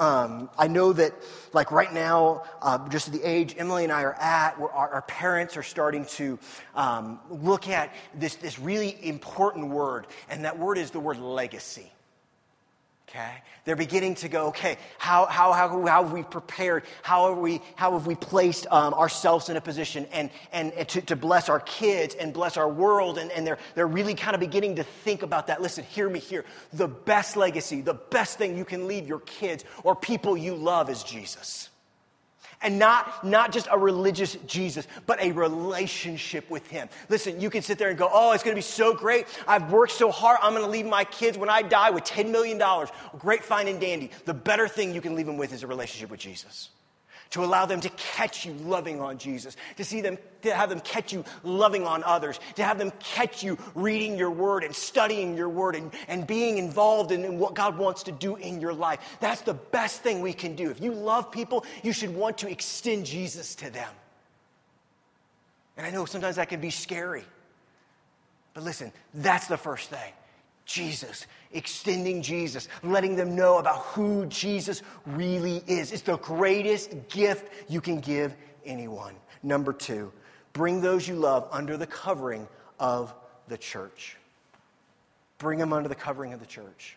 [0.00, 1.12] um, I know that,
[1.52, 5.58] like right now, uh, just the age Emily and I are at, our, our, parents
[5.58, 6.38] are starting to
[6.74, 11.92] um, look at this, this really important word, and that word is the word legacy.
[13.10, 13.42] Okay?
[13.64, 16.84] They're beginning to go, okay, how, how, how, how have we prepared?
[17.02, 20.88] How have we, how have we placed um, ourselves in a position and, and, and
[20.90, 23.18] to, to bless our kids and bless our world?
[23.18, 25.60] And, and they're, they're really kind of beginning to think about that.
[25.60, 26.44] Listen, hear me here.
[26.72, 30.88] The best legacy, the best thing you can leave your kids or people you love
[30.88, 31.70] is Jesus
[32.62, 36.88] and not, not just a religious Jesus, but a relationship with Him.
[37.08, 39.26] Listen, you can sit there and go, Oh, it's going to be so great.
[39.46, 40.38] I've worked so hard.
[40.42, 42.60] I'm going to leave my kids when I die with $10 million.
[43.18, 44.10] Great, fine, and dandy.
[44.24, 46.70] The better thing you can leave them with is a relationship with Jesus
[47.30, 50.80] to allow them to catch you loving on Jesus, to see them, to have them
[50.80, 55.36] catch you loving on others, to have them catch you reading your word and studying
[55.36, 58.74] your word and, and being involved in, in what God wants to do in your
[58.74, 58.98] life.
[59.20, 60.70] That's the best thing we can do.
[60.70, 63.92] If you love people, you should want to extend Jesus to them.
[65.76, 67.24] And I know sometimes that can be scary.
[68.54, 70.12] But listen, that's the first thing.
[70.70, 75.90] Jesus, extending Jesus, letting them know about who Jesus really is.
[75.90, 79.14] It's the greatest gift you can give anyone.
[79.42, 80.12] Number two,
[80.52, 82.46] bring those you love under the covering
[82.78, 83.12] of
[83.48, 84.16] the church.
[85.38, 86.96] Bring them under the covering of the church.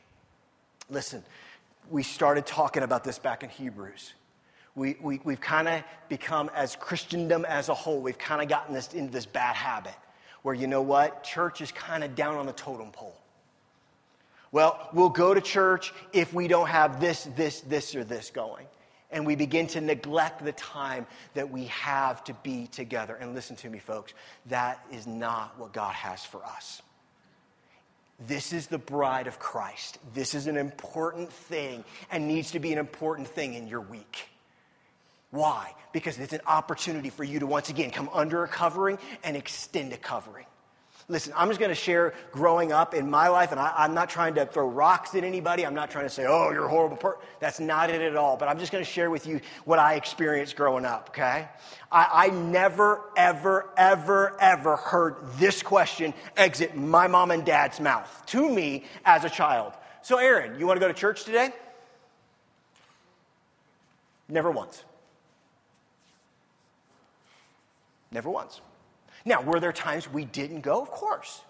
[0.90, 1.24] Listen,
[1.90, 4.14] we started talking about this back in Hebrews.
[4.76, 8.76] We, we, we've kind of become, as Christendom as a whole, we've kind of gotten
[8.76, 9.96] this into this bad habit
[10.44, 13.18] where, you know what, church is kind of down on the totem pole.
[14.54, 18.68] Well, we'll go to church if we don't have this, this, this, or this going.
[19.12, 23.16] And we begin to neglect the time that we have to be together.
[23.16, 24.14] And listen to me, folks,
[24.46, 26.84] that is not what God has for us.
[28.28, 29.98] This is the bride of Christ.
[30.14, 34.30] This is an important thing and needs to be an important thing in your week.
[35.32, 35.74] Why?
[35.94, 39.94] Because it's an opportunity for you to once again come under a covering and extend
[39.94, 40.46] a covering.
[41.10, 44.10] Listen, I'm just going to share growing up in my life, and I, am not
[44.10, 45.66] trying to throw rocks at anybody.
[45.66, 47.20] I'm not trying to say, oh, you're a horrible person.
[47.40, 48.38] That's not it at all.
[48.38, 51.50] But I'm just going to share with you what I experienced growing up, okay?
[51.92, 58.24] I, I never, ever, ever, ever heard this question exit my mom and dad's mouth
[58.28, 59.74] to me as a child.
[60.04, 61.52] So, Aaron, you want to go to church today?
[64.30, 64.84] Never once.
[68.10, 68.62] Never once.
[69.26, 70.82] Now, were there times we didn't go?
[70.82, 71.42] Of course.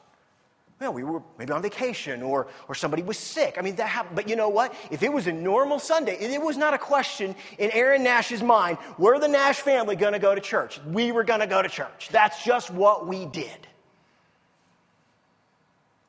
[0.80, 3.56] Well, we were maybe on vacation or, or somebody was sick.
[3.58, 4.16] I mean, that happened.
[4.16, 4.76] But you know what?
[4.92, 8.78] If it was a normal Sunday, it was not a question in Aaron Nash's mind,
[8.98, 10.82] were the Nash family going to go to church?
[10.86, 12.10] We were going to go to church.
[12.12, 13.68] That's just what we did.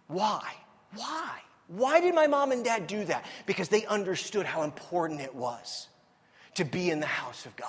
[0.09, 0.43] Why?
[0.95, 1.39] Why?
[1.69, 3.25] Why did my mom and dad do that?
[3.47, 5.89] Because they understood how important it was
[6.55, 7.69] to be in the house of God.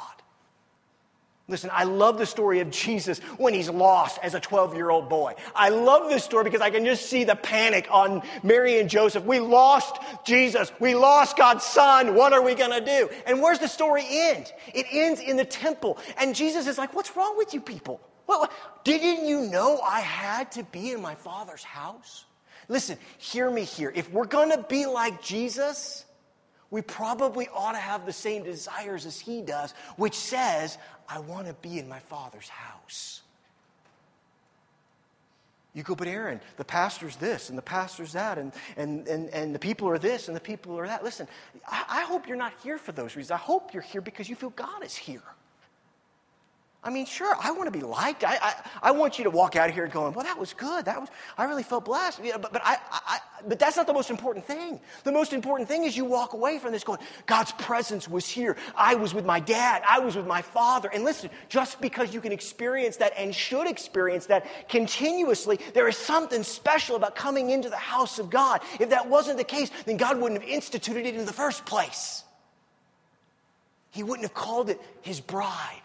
[1.47, 5.10] Listen, I love the story of Jesus when he's lost as a 12 year old
[5.10, 5.36] boy.
[5.53, 9.23] I love this story because I can just see the panic on Mary and Joseph.
[9.25, 10.71] We lost Jesus.
[10.79, 12.15] We lost God's son.
[12.15, 13.10] What are we going to do?
[13.27, 14.51] And where's the story end?
[14.73, 15.99] It ends in the temple.
[16.17, 18.01] And Jesus is like, What's wrong with you people?
[18.25, 18.84] What, what?
[18.84, 22.25] Didn't you know I had to be in my father's house?
[22.67, 23.91] Listen, hear me here.
[23.93, 26.04] If we're going to be like Jesus,
[26.71, 31.47] we probably ought to have the same desires as he does, which says, I want
[31.47, 33.21] to be in my father's house.
[35.73, 39.54] You go, but Aaron, the pastor's this and the pastor's that, and, and, and, and
[39.54, 41.04] the people are this and the people are that.
[41.04, 41.28] Listen,
[41.67, 43.32] I, I hope you're not here for those reasons.
[43.32, 45.21] I hope you're here because you feel God is here.
[46.85, 48.23] I mean, sure, I want to be liked.
[48.23, 50.85] I, I, I, want you to walk out of here going, well, that was good.
[50.85, 52.21] That was, I really felt blessed.
[52.21, 54.79] But, but, I, I, but that's not the most important thing.
[55.03, 58.55] The most important thing is you walk away from this going, God's presence was here.
[58.75, 59.81] I was with my dad.
[59.89, 60.87] I was with my father.
[60.93, 65.97] And listen, just because you can experience that and should experience that continuously, there is
[65.97, 68.61] something special about coming into the house of God.
[68.79, 72.23] If that wasn't the case, then God wouldn't have instituted it in the first place.
[73.89, 75.81] He wouldn't have called it his bride.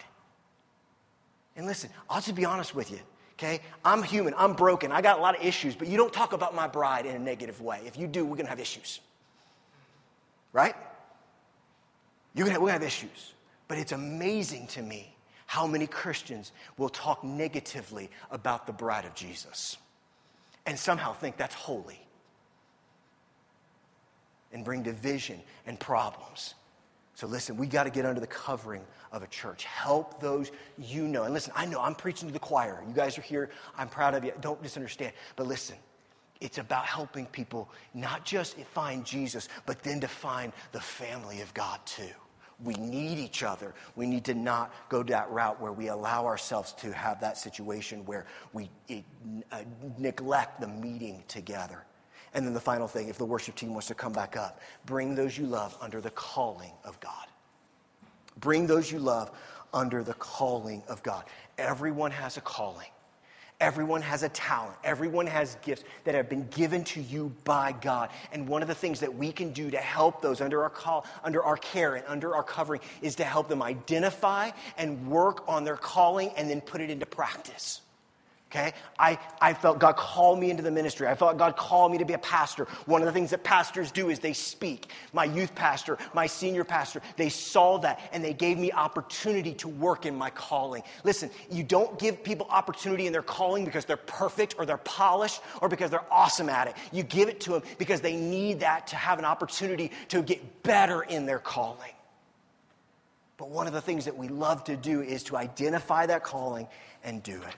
[1.61, 2.97] And listen, I'll just be honest with you,
[3.33, 3.59] okay?
[3.85, 6.55] I'm human, I'm broken, I got a lot of issues, but you don't talk about
[6.55, 7.81] my bride in a negative way.
[7.85, 8.99] If you do, we're gonna have issues.
[10.53, 10.73] Right?
[12.33, 13.33] You're gonna, we're gonna have issues.
[13.67, 19.13] But it's amazing to me how many Christians will talk negatively about the bride of
[19.13, 19.77] Jesus
[20.65, 22.01] and somehow think that's holy
[24.51, 26.55] and bring division and problems.
[27.13, 28.81] So listen, we got to get under the covering
[29.11, 29.63] of a church.
[29.65, 31.23] Help those you know.
[31.23, 32.83] And listen, I know I'm preaching to the choir.
[32.87, 33.49] You guys are here.
[33.77, 34.33] I'm proud of you.
[34.41, 35.13] Don't misunderstand.
[35.35, 35.75] But listen,
[36.39, 41.53] it's about helping people not just find Jesus, but then to find the family of
[41.53, 42.09] God too.
[42.63, 43.73] We need each other.
[43.95, 48.05] We need to not go that route where we allow ourselves to have that situation
[48.05, 48.69] where we
[49.51, 49.61] uh,
[49.97, 51.83] neglect the meeting together.
[52.33, 55.15] And then the final thing, if the worship team wants to come back up, bring
[55.15, 57.27] those you love under the calling of God.
[58.41, 59.31] Bring those you love
[59.73, 61.23] under the calling of God.
[61.57, 62.87] Everyone has a calling.
[63.61, 64.75] Everyone has a talent.
[64.83, 68.09] Everyone has gifts that have been given to you by God.
[68.31, 71.05] And one of the things that we can do to help those under our call,
[71.23, 75.63] under our care and under our covering is to help them identify and work on
[75.63, 77.81] their calling and then put it into practice.
[78.51, 78.73] Okay?
[78.99, 81.07] I, I felt God called me into the ministry.
[81.07, 82.65] I felt God called me to be a pastor.
[82.85, 84.91] One of the things that pastors do is they speak.
[85.13, 89.69] My youth pastor, my senior pastor, they saw that and they gave me opportunity to
[89.69, 90.83] work in my calling.
[91.05, 95.39] Listen, you don't give people opportunity in their calling because they're perfect or they're polished
[95.61, 96.75] or because they're awesome at it.
[96.91, 100.63] You give it to them because they need that to have an opportunity to get
[100.63, 101.93] better in their calling.
[103.37, 106.67] But one of the things that we love to do is to identify that calling
[107.01, 107.55] and do it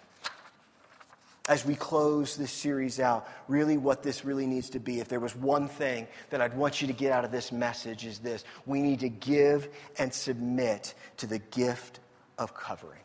[1.49, 5.19] as we close this series out, really what this really needs to be, if there
[5.19, 8.45] was one thing that I'd want you to get out of this message, is this
[8.65, 9.67] we need to give
[9.97, 11.99] and submit to the gift
[12.37, 13.01] of covering.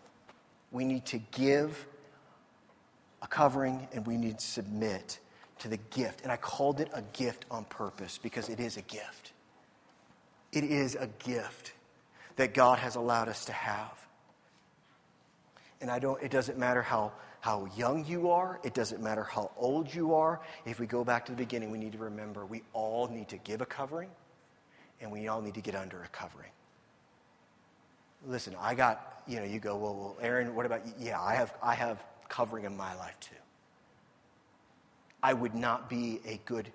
[0.70, 1.86] We need to give
[3.22, 5.18] a covering and we need to submit
[5.59, 6.22] to the gift.
[6.22, 9.32] And I called it a gift on purpose because it is a gift.
[10.53, 11.72] It is a gift
[12.36, 13.99] that God has allowed us to have.
[15.80, 19.51] And I don't, it doesn't matter how how young you are, it doesn't matter how
[19.57, 20.41] old you are.
[20.66, 23.36] If we go back to the beginning, we need to remember we all need to
[23.39, 24.11] give a covering
[25.01, 26.51] and we all need to get under a covering.
[28.26, 30.93] Listen, I got, you know, you go, well, well Aaron, what about you?
[30.99, 33.36] Yeah, I have, I have covering in my life too.
[35.22, 36.70] I would not be a good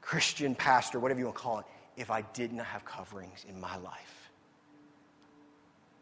[0.00, 3.60] Christian pastor, whatever you want to call it, if I did not have coverings in
[3.60, 4.30] my life.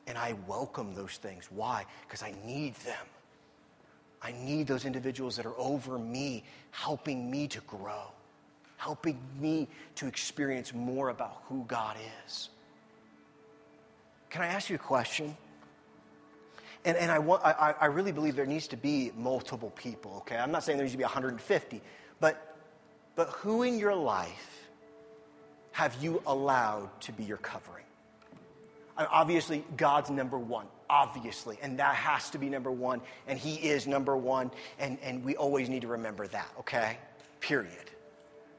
[0.06, 1.48] And I welcome those things.
[1.50, 1.84] Why?
[2.06, 3.06] Because I need them.
[4.22, 8.10] I need those individuals that are over me, helping me to grow,
[8.76, 11.96] helping me to experience more about who God
[12.26, 12.48] is.
[14.30, 15.36] Can I ask you a question?
[16.84, 20.36] And, and I, want, I, I really believe there needs to be multiple people, okay?
[20.36, 21.80] I'm not saying there needs to be 150,
[22.20, 22.56] but,
[23.16, 24.68] but who in your life
[25.72, 27.84] have you allowed to be your covering?
[28.96, 33.86] Obviously, God's number one obviously, and that has to be number one, and He is
[33.86, 36.98] number one, and, and we always need to remember that, okay?
[37.40, 37.90] Period.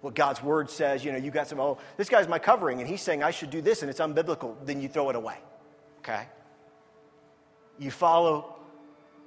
[0.01, 2.87] What God's word says, you know, you got some, oh, this guy's my covering, and
[2.87, 5.37] he's saying I should do this, and it's unbiblical, then you throw it away,
[5.99, 6.27] okay?
[7.79, 8.57] You follow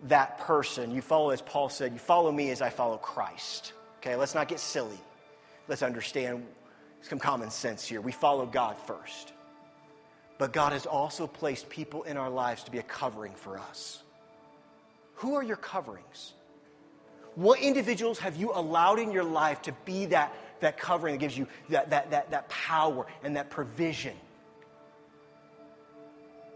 [0.04, 0.90] that person.
[0.90, 4.16] You follow, as Paul said, you follow me as I follow Christ, okay?
[4.16, 4.98] Let's not get silly.
[5.68, 6.46] Let's understand
[7.02, 8.00] some common sense here.
[8.00, 9.32] We follow God first.
[10.40, 14.02] But God has also placed people in our lives to be a covering for us.
[15.16, 16.32] Who are your coverings?
[17.34, 21.36] What individuals have you allowed in your life to be that, that covering that gives
[21.36, 24.16] you that, that, that, that power and that provision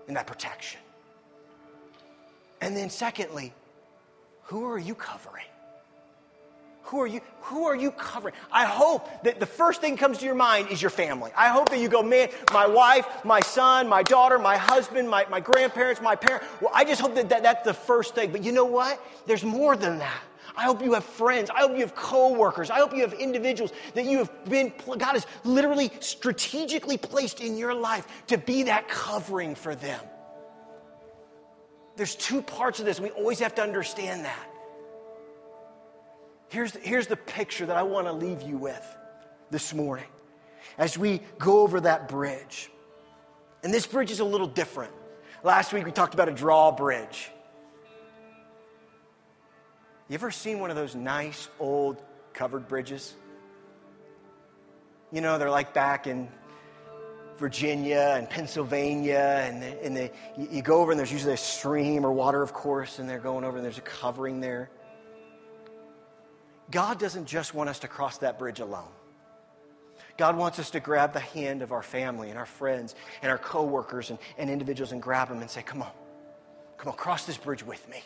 [0.09, 0.81] and that protection?
[2.63, 3.53] And then, secondly,
[4.45, 5.45] who are you covering?
[6.85, 7.21] Who are you?
[7.43, 8.35] Who are you covering?
[8.53, 11.31] I hope that the first thing comes to your mind is your family.
[11.37, 15.27] I hope that you go, man, my wife, my son, my daughter, my husband, my,
[15.31, 16.47] my grandparents, my parents.
[16.61, 18.33] Well, I just hope that, that that's the first thing.
[18.33, 19.05] But you know what?
[19.27, 20.23] There's more than that.
[20.57, 21.51] I hope you have friends.
[21.51, 22.71] I hope you have coworkers.
[22.71, 27.57] I hope you have individuals that you have been, God has literally strategically placed in
[27.57, 30.01] your life to be that covering for them.
[31.97, 33.01] There's two parts of this.
[33.01, 34.54] We always have to understand that.
[36.55, 38.97] Here's the, here's the picture that I want to leave you with
[39.51, 40.07] this morning
[40.79, 42.71] as we go over that bridge.
[43.65, 44.93] And this bridge is a little different.
[45.43, 47.29] Last week we talked about a drawbridge.
[50.09, 52.01] You ever seen one of those nice old
[52.35, 53.17] covered bridges?
[55.11, 56.29] You know, they're like back in
[57.37, 61.37] Virginia and Pennsylvania, and, the, and the, you, you go over and there's usually a
[61.37, 64.71] stream or water, of course, and they're going over and there's a covering there.
[66.75, 68.91] God doesn't just want us to cross that bridge alone.
[70.17, 73.39] God wants us to grab the hand of our family and our friends and our
[73.39, 75.93] coworkers and, and individuals and grab them and say, Come on,
[76.77, 78.03] come on, cross this bridge with me.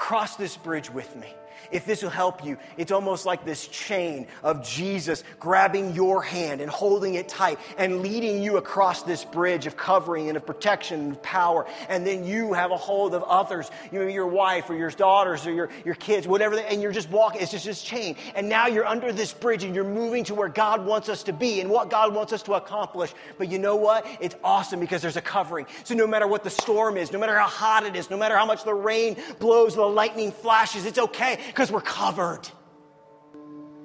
[0.00, 1.34] Cross this bridge with me.
[1.70, 6.60] If this will help you, it's almost like this chain of Jesus grabbing your hand
[6.60, 11.00] and holding it tight and leading you across this bridge of covering and of protection
[11.00, 11.66] and power.
[11.88, 15.46] And then you have a hold of others, you know, your wife or your daughters
[15.46, 17.40] or your, your kids, whatever, they, and you're just walking.
[17.40, 18.16] It's just this chain.
[18.34, 21.32] And now you're under this bridge and you're moving to where God wants us to
[21.32, 23.12] be and what God wants us to accomplish.
[23.38, 24.06] But you know what?
[24.20, 25.66] It's awesome because there's a covering.
[25.84, 28.36] So no matter what the storm is, no matter how hot it is, no matter
[28.36, 32.48] how much the rain blows, the lightning flashes, it's okay because we're covered.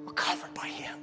[0.04, 0.98] We're covered by Him.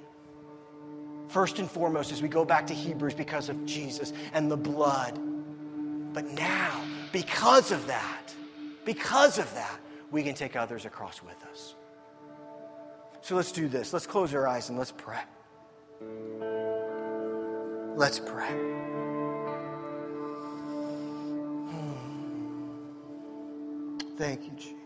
[1.28, 5.20] First and foremost, as we go back to Hebrews, because of Jesus and the blood.
[6.14, 6.82] But now,
[7.12, 8.34] because of that,
[8.86, 9.80] because of that,
[10.12, 11.76] we can take others across with us.
[13.22, 13.94] So let's do this.
[13.94, 15.22] Let's close our eyes and let's pray.
[17.96, 18.52] Let's pray.
[21.70, 21.98] Hmm.
[24.18, 24.83] Thank you, Jesus.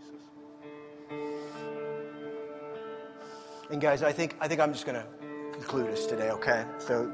[3.70, 5.06] And guys, I think, I think I'm just going to
[5.52, 6.66] conclude us today, okay?
[6.78, 7.12] So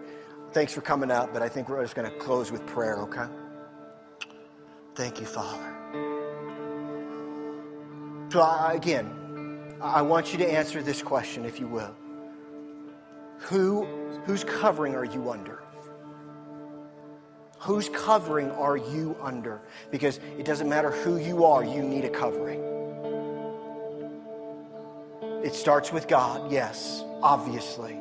[0.52, 3.26] thanks for coming out, but I think we're just going to close with prayer, okay?
[4.94, 5.74] Thank you, Father.
[8.32, 11.96] So I, again, I want you to answer this question, if you will.
[13.40, 13.86] Who,
[14.26, 15.64] whose covering are you under?
[17.60, 19.62] Whose covering are you under?
[19.90, 22.73] Because it doesn't matter who you are, you need a covering.
[25.54, 27.96] It starts with God, yes, obviously.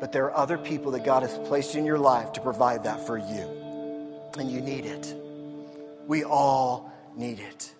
[0.00, 3.06] But there are other people that God has placed in your life to provide that
[3.06, 4.30] for you.
[4.38, 5.14] And you need it.
[6.06, 7.74] We all need it.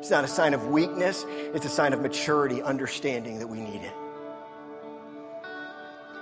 [0.00, 3.82] It's not a sign of weakness, it's a sign of maturity, understanding that we need
[3.82, 3.94] it.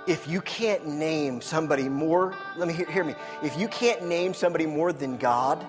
[0.07, 3.15] If you can't name somebody more, let me hear, hear me.
[3.41, 5.65] If you can't name somebody more than God,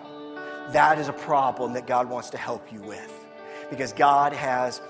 [0.72, 3.10] that is a problem that God wants to help you with.
[3.70, 4.82] Because God has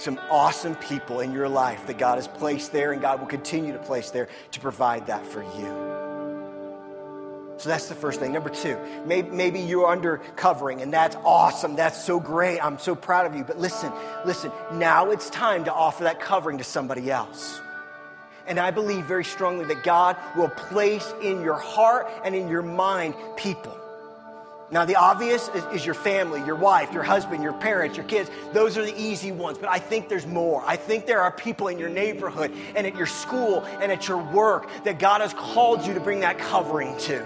[0.00, 3.72] some awesome people in your life that God has placed there and God will continue
[3.72, 5.98] to place there to provide that for you.
[7.58, 8.32] So that's the first thing.
[8.32, 11.74] Number two, maybe, maybe you're under covering, and that's awesome.
[11.74, 12.64] That's so great.
[12.64, 13.42] I'm so proud of you.
[13.42, 13.92] But listen,
[14.24, 17.60] listen, now it's time to offer that covering to somebody else.
[18.46, 22.62] And I believe very strongly that God will place in your heart and in your
[22.62, 23.76] mind people
[24.70, 28.30] now, the obvious is, is, your family, your wife, your husband, your parents, your kids.
[28.52, 29.56] Those are the easy ones.
[29.56, 30.62] But I think there's more.
[30.66, 34.18] I think there are people in your neighborhood and at your school and at your
[34.18, 37.22] work that God has called you to bring that covering to.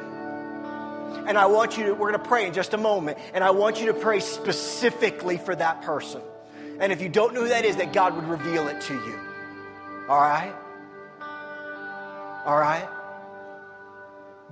[1.26, 3.18] And I want you to, we're going to pray in just a moment.
[3.34, 6.20] And I want you to pray specifically for that person.
[6.78, 9.18] And if you don't know who that is, that God would reveal it to you.
[10.09, 10.55] All right?
[12.45, 12.88] All right?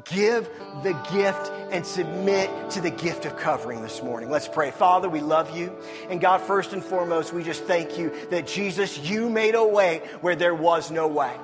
[0.05, 0.49] Give
[0.83, 4.31] the gift and submit to the gift of covering this morning.
[4.31, 4.71] Let's pray.
[4.71, 5.77] Father, we love you.
[6.09, 10.03] And God, first and foremost, we just thank you that Jesus, you made a way
[10.21, 11.35] where there was no way.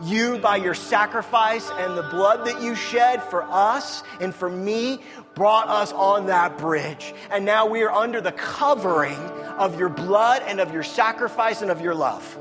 [0.00, 5.00] You, by your sacrifice and the blood that you shed for us and for me,
[5.34, 7.14] brought us on that bridge.
[7.30, 9.18] And now we are under the covering
[9.58, 12.38] of your blood and of your sacrifice and of your love.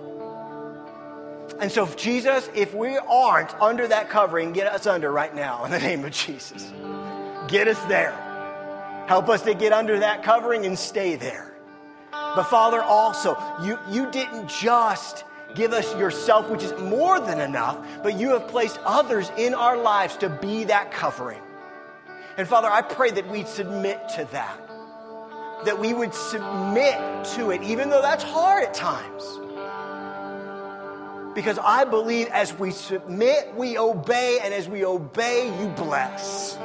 [1.59, 5.71] And so, Jesus, if we aren't under that covering, get us under right now in
[5.71, 6.71] the name of Jesus.
[7.47, 8.11] Get us there.
[9.07, 11.55] Help us to get under that covering and stay there.
[12.11, 15.23] But Father, also, you, you didn't just
[15.55, 19.77] give us yourself, which is more than enough, but you have placed others in our
[19.77, 21.41] lives to be that covering.
[22.37, 24.59] And Father, I pray that we'd submit to that.
[25.65, 29.23] That we would submit to it, even though that's hard at times
[31.37, 36.57] because I believe as we submit, we obey, and as we obey, you bless.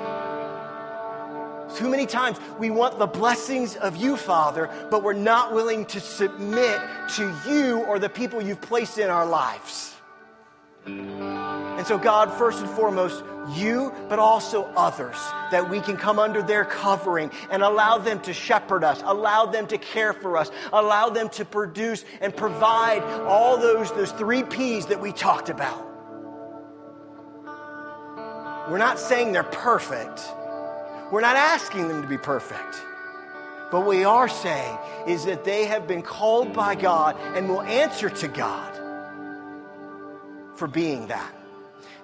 [1.76, 6.00] Too many times we want the blessings of you, Father, but we're not willing to
[6.00, 6.80] submit
[7.16, 9.91] to you or the people you've placed in our lives.
[10.86, 13.24] And so, God, first and foremost,
[13.54, 15.16] you, but also others,
[15.50, 19.66] that we can come under their covering and allow them to shepherd us, allow them
[19.68, 24.86] to care for us, allow them to produce and provide all those, those three P's
[24.86, 25.88] that we talked about.
[28.70, 30.22] We're not saying they're perfect.
[31.10, 32.76] We're not asking them to be perfect.
[33.70, 34.78] But what we are saying
[35.08, 38.71] is that they have been called by God and will answer to God
[40.56, 41.34] for being that.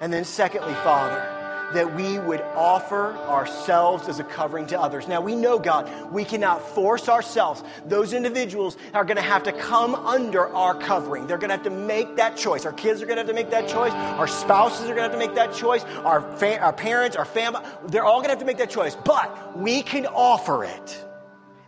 [0.01, 1.39] And then, secondly, Father,
[1.75, 5.07] that we would offer ourselves as a covering to others.
[5.07, 7.63] Now, we know, God, we cannot force ourselves.
[7.87, 11.27] Those individuals are going to have to come under our covering.
[11.27, 12.65] They're going to have to make that choice.
[12.65, 13.93] Our kids are going to have to make that choice.
[13.93, 15.85] Our spouses are going to have to make that choice.
[16.05, 18.97] Our, fa- our parents, our family, they're all going to have to make that choice.
[18.97, 21.05] But we can offer it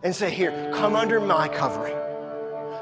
[0.03, 2.00] and say, Here, come under my covering.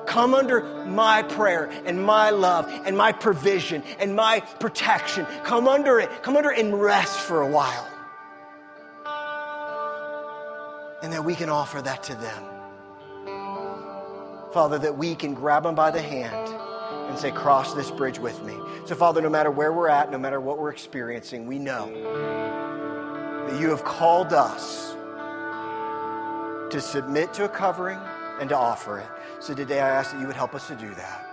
[0.10, 5.28] Come under my prayer and my love and my provision and my protection.
[5.44, 6.10] Come under it.
[6.24, 7.88] Come under it and rest for a while.
[11.04, 12.44] And that we can offer that to them.
[14.52, 16.50] Father, that we can grab them by the hand
[17.08, 18.58] and say, Cross this bridge with me.
[18.86, 21.86] So, Father, no matter where we're at, no matter what we're experiencing, we know
[23.48, 24.96] that you have called us
[26.72, 28.00] to submit to a covering
[28.40, 29.08] and to offer it.
[29.42, 31.26] So today I ask that you would help us to do that.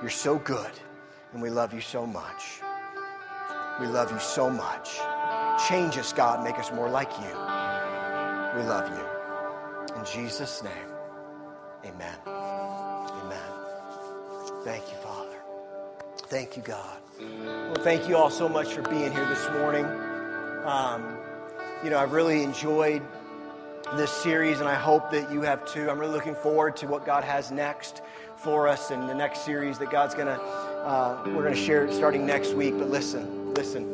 [0.00, 0.70] You're so good,
[1.32, 2.60] and we love you so much.
[3.80, 5.00] We love you so much.
[5.68, 7.34] Change us, God, make us more like you.
[8.56, 9.96] We love you.
[9.96, 10.88] In Jesus' name,
[11.84, 12.16] amen.
[12.28, 13.52] Amen.
[14.62, 15.38] Thank you, Father.
[16.28, 17.00] Thank you, God.
[17.18, 19.84] Well, thank you all so much for being here this morning.
[20.64, 21.18] Um,
[21.82, 23.02] you know, I've really enjoyed
[23.96, 25.90] this series, and I hope that you have too.
[25.90, 28.02] I'm really looking forward to what God has next
[28.36, 32.54] for us and the next series that God's gonna uh, we're gonna share starting next
[32.54, 32.76] week.
[32.78, 33.90] But listen, listen.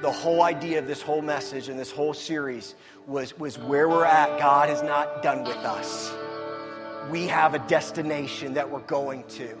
[0.00, 2.74] The whole idea of this whole message and this whole series
[3.06, 4.38] was was where we're at.
[4.38, 6.12] God is not done with us.
[7.10, 9.56] We have a destination that we're going to,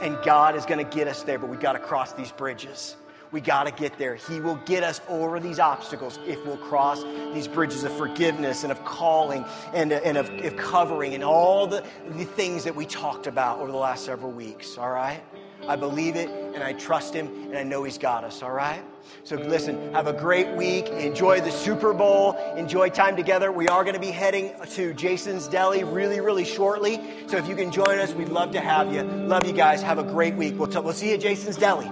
[0.00, 1.38] and God is going to get us there.
[1.38, 2.96] But we've got to cross these bridges.
[3.34, 4.14] We got to get there.
[4.14, 7.02] He will get us over these obstacles if we'll cross
[7.34, 11.82] these bridges of forgiveness and of calling and, and of, of covering and all the,
[12.10, 14.78] the things that we talked about over the last several weeks.
[14.78, 15.20] All right?
[15.66, 18.40] I believe it and I trust Him and I know He's got us.
[18.40, 18.84] All right?
[19.24, 20.86] So listen, have a great week.
[20.90, 22.34] Enjoy the Super Bowl.
[22.56, 23.50] Enjoy time together.
[23.50, 27.00] We are going to be heading to Jason's Deli really, really shortly.
[27.26, 29.02] So if you can join us, we'd love to have you.
[29.02, 29.82] Love you guys.
[29.82, 30.56] Have a great week.
[30.56, 31.90] We'll, t- we'll see you at Jason's Deli.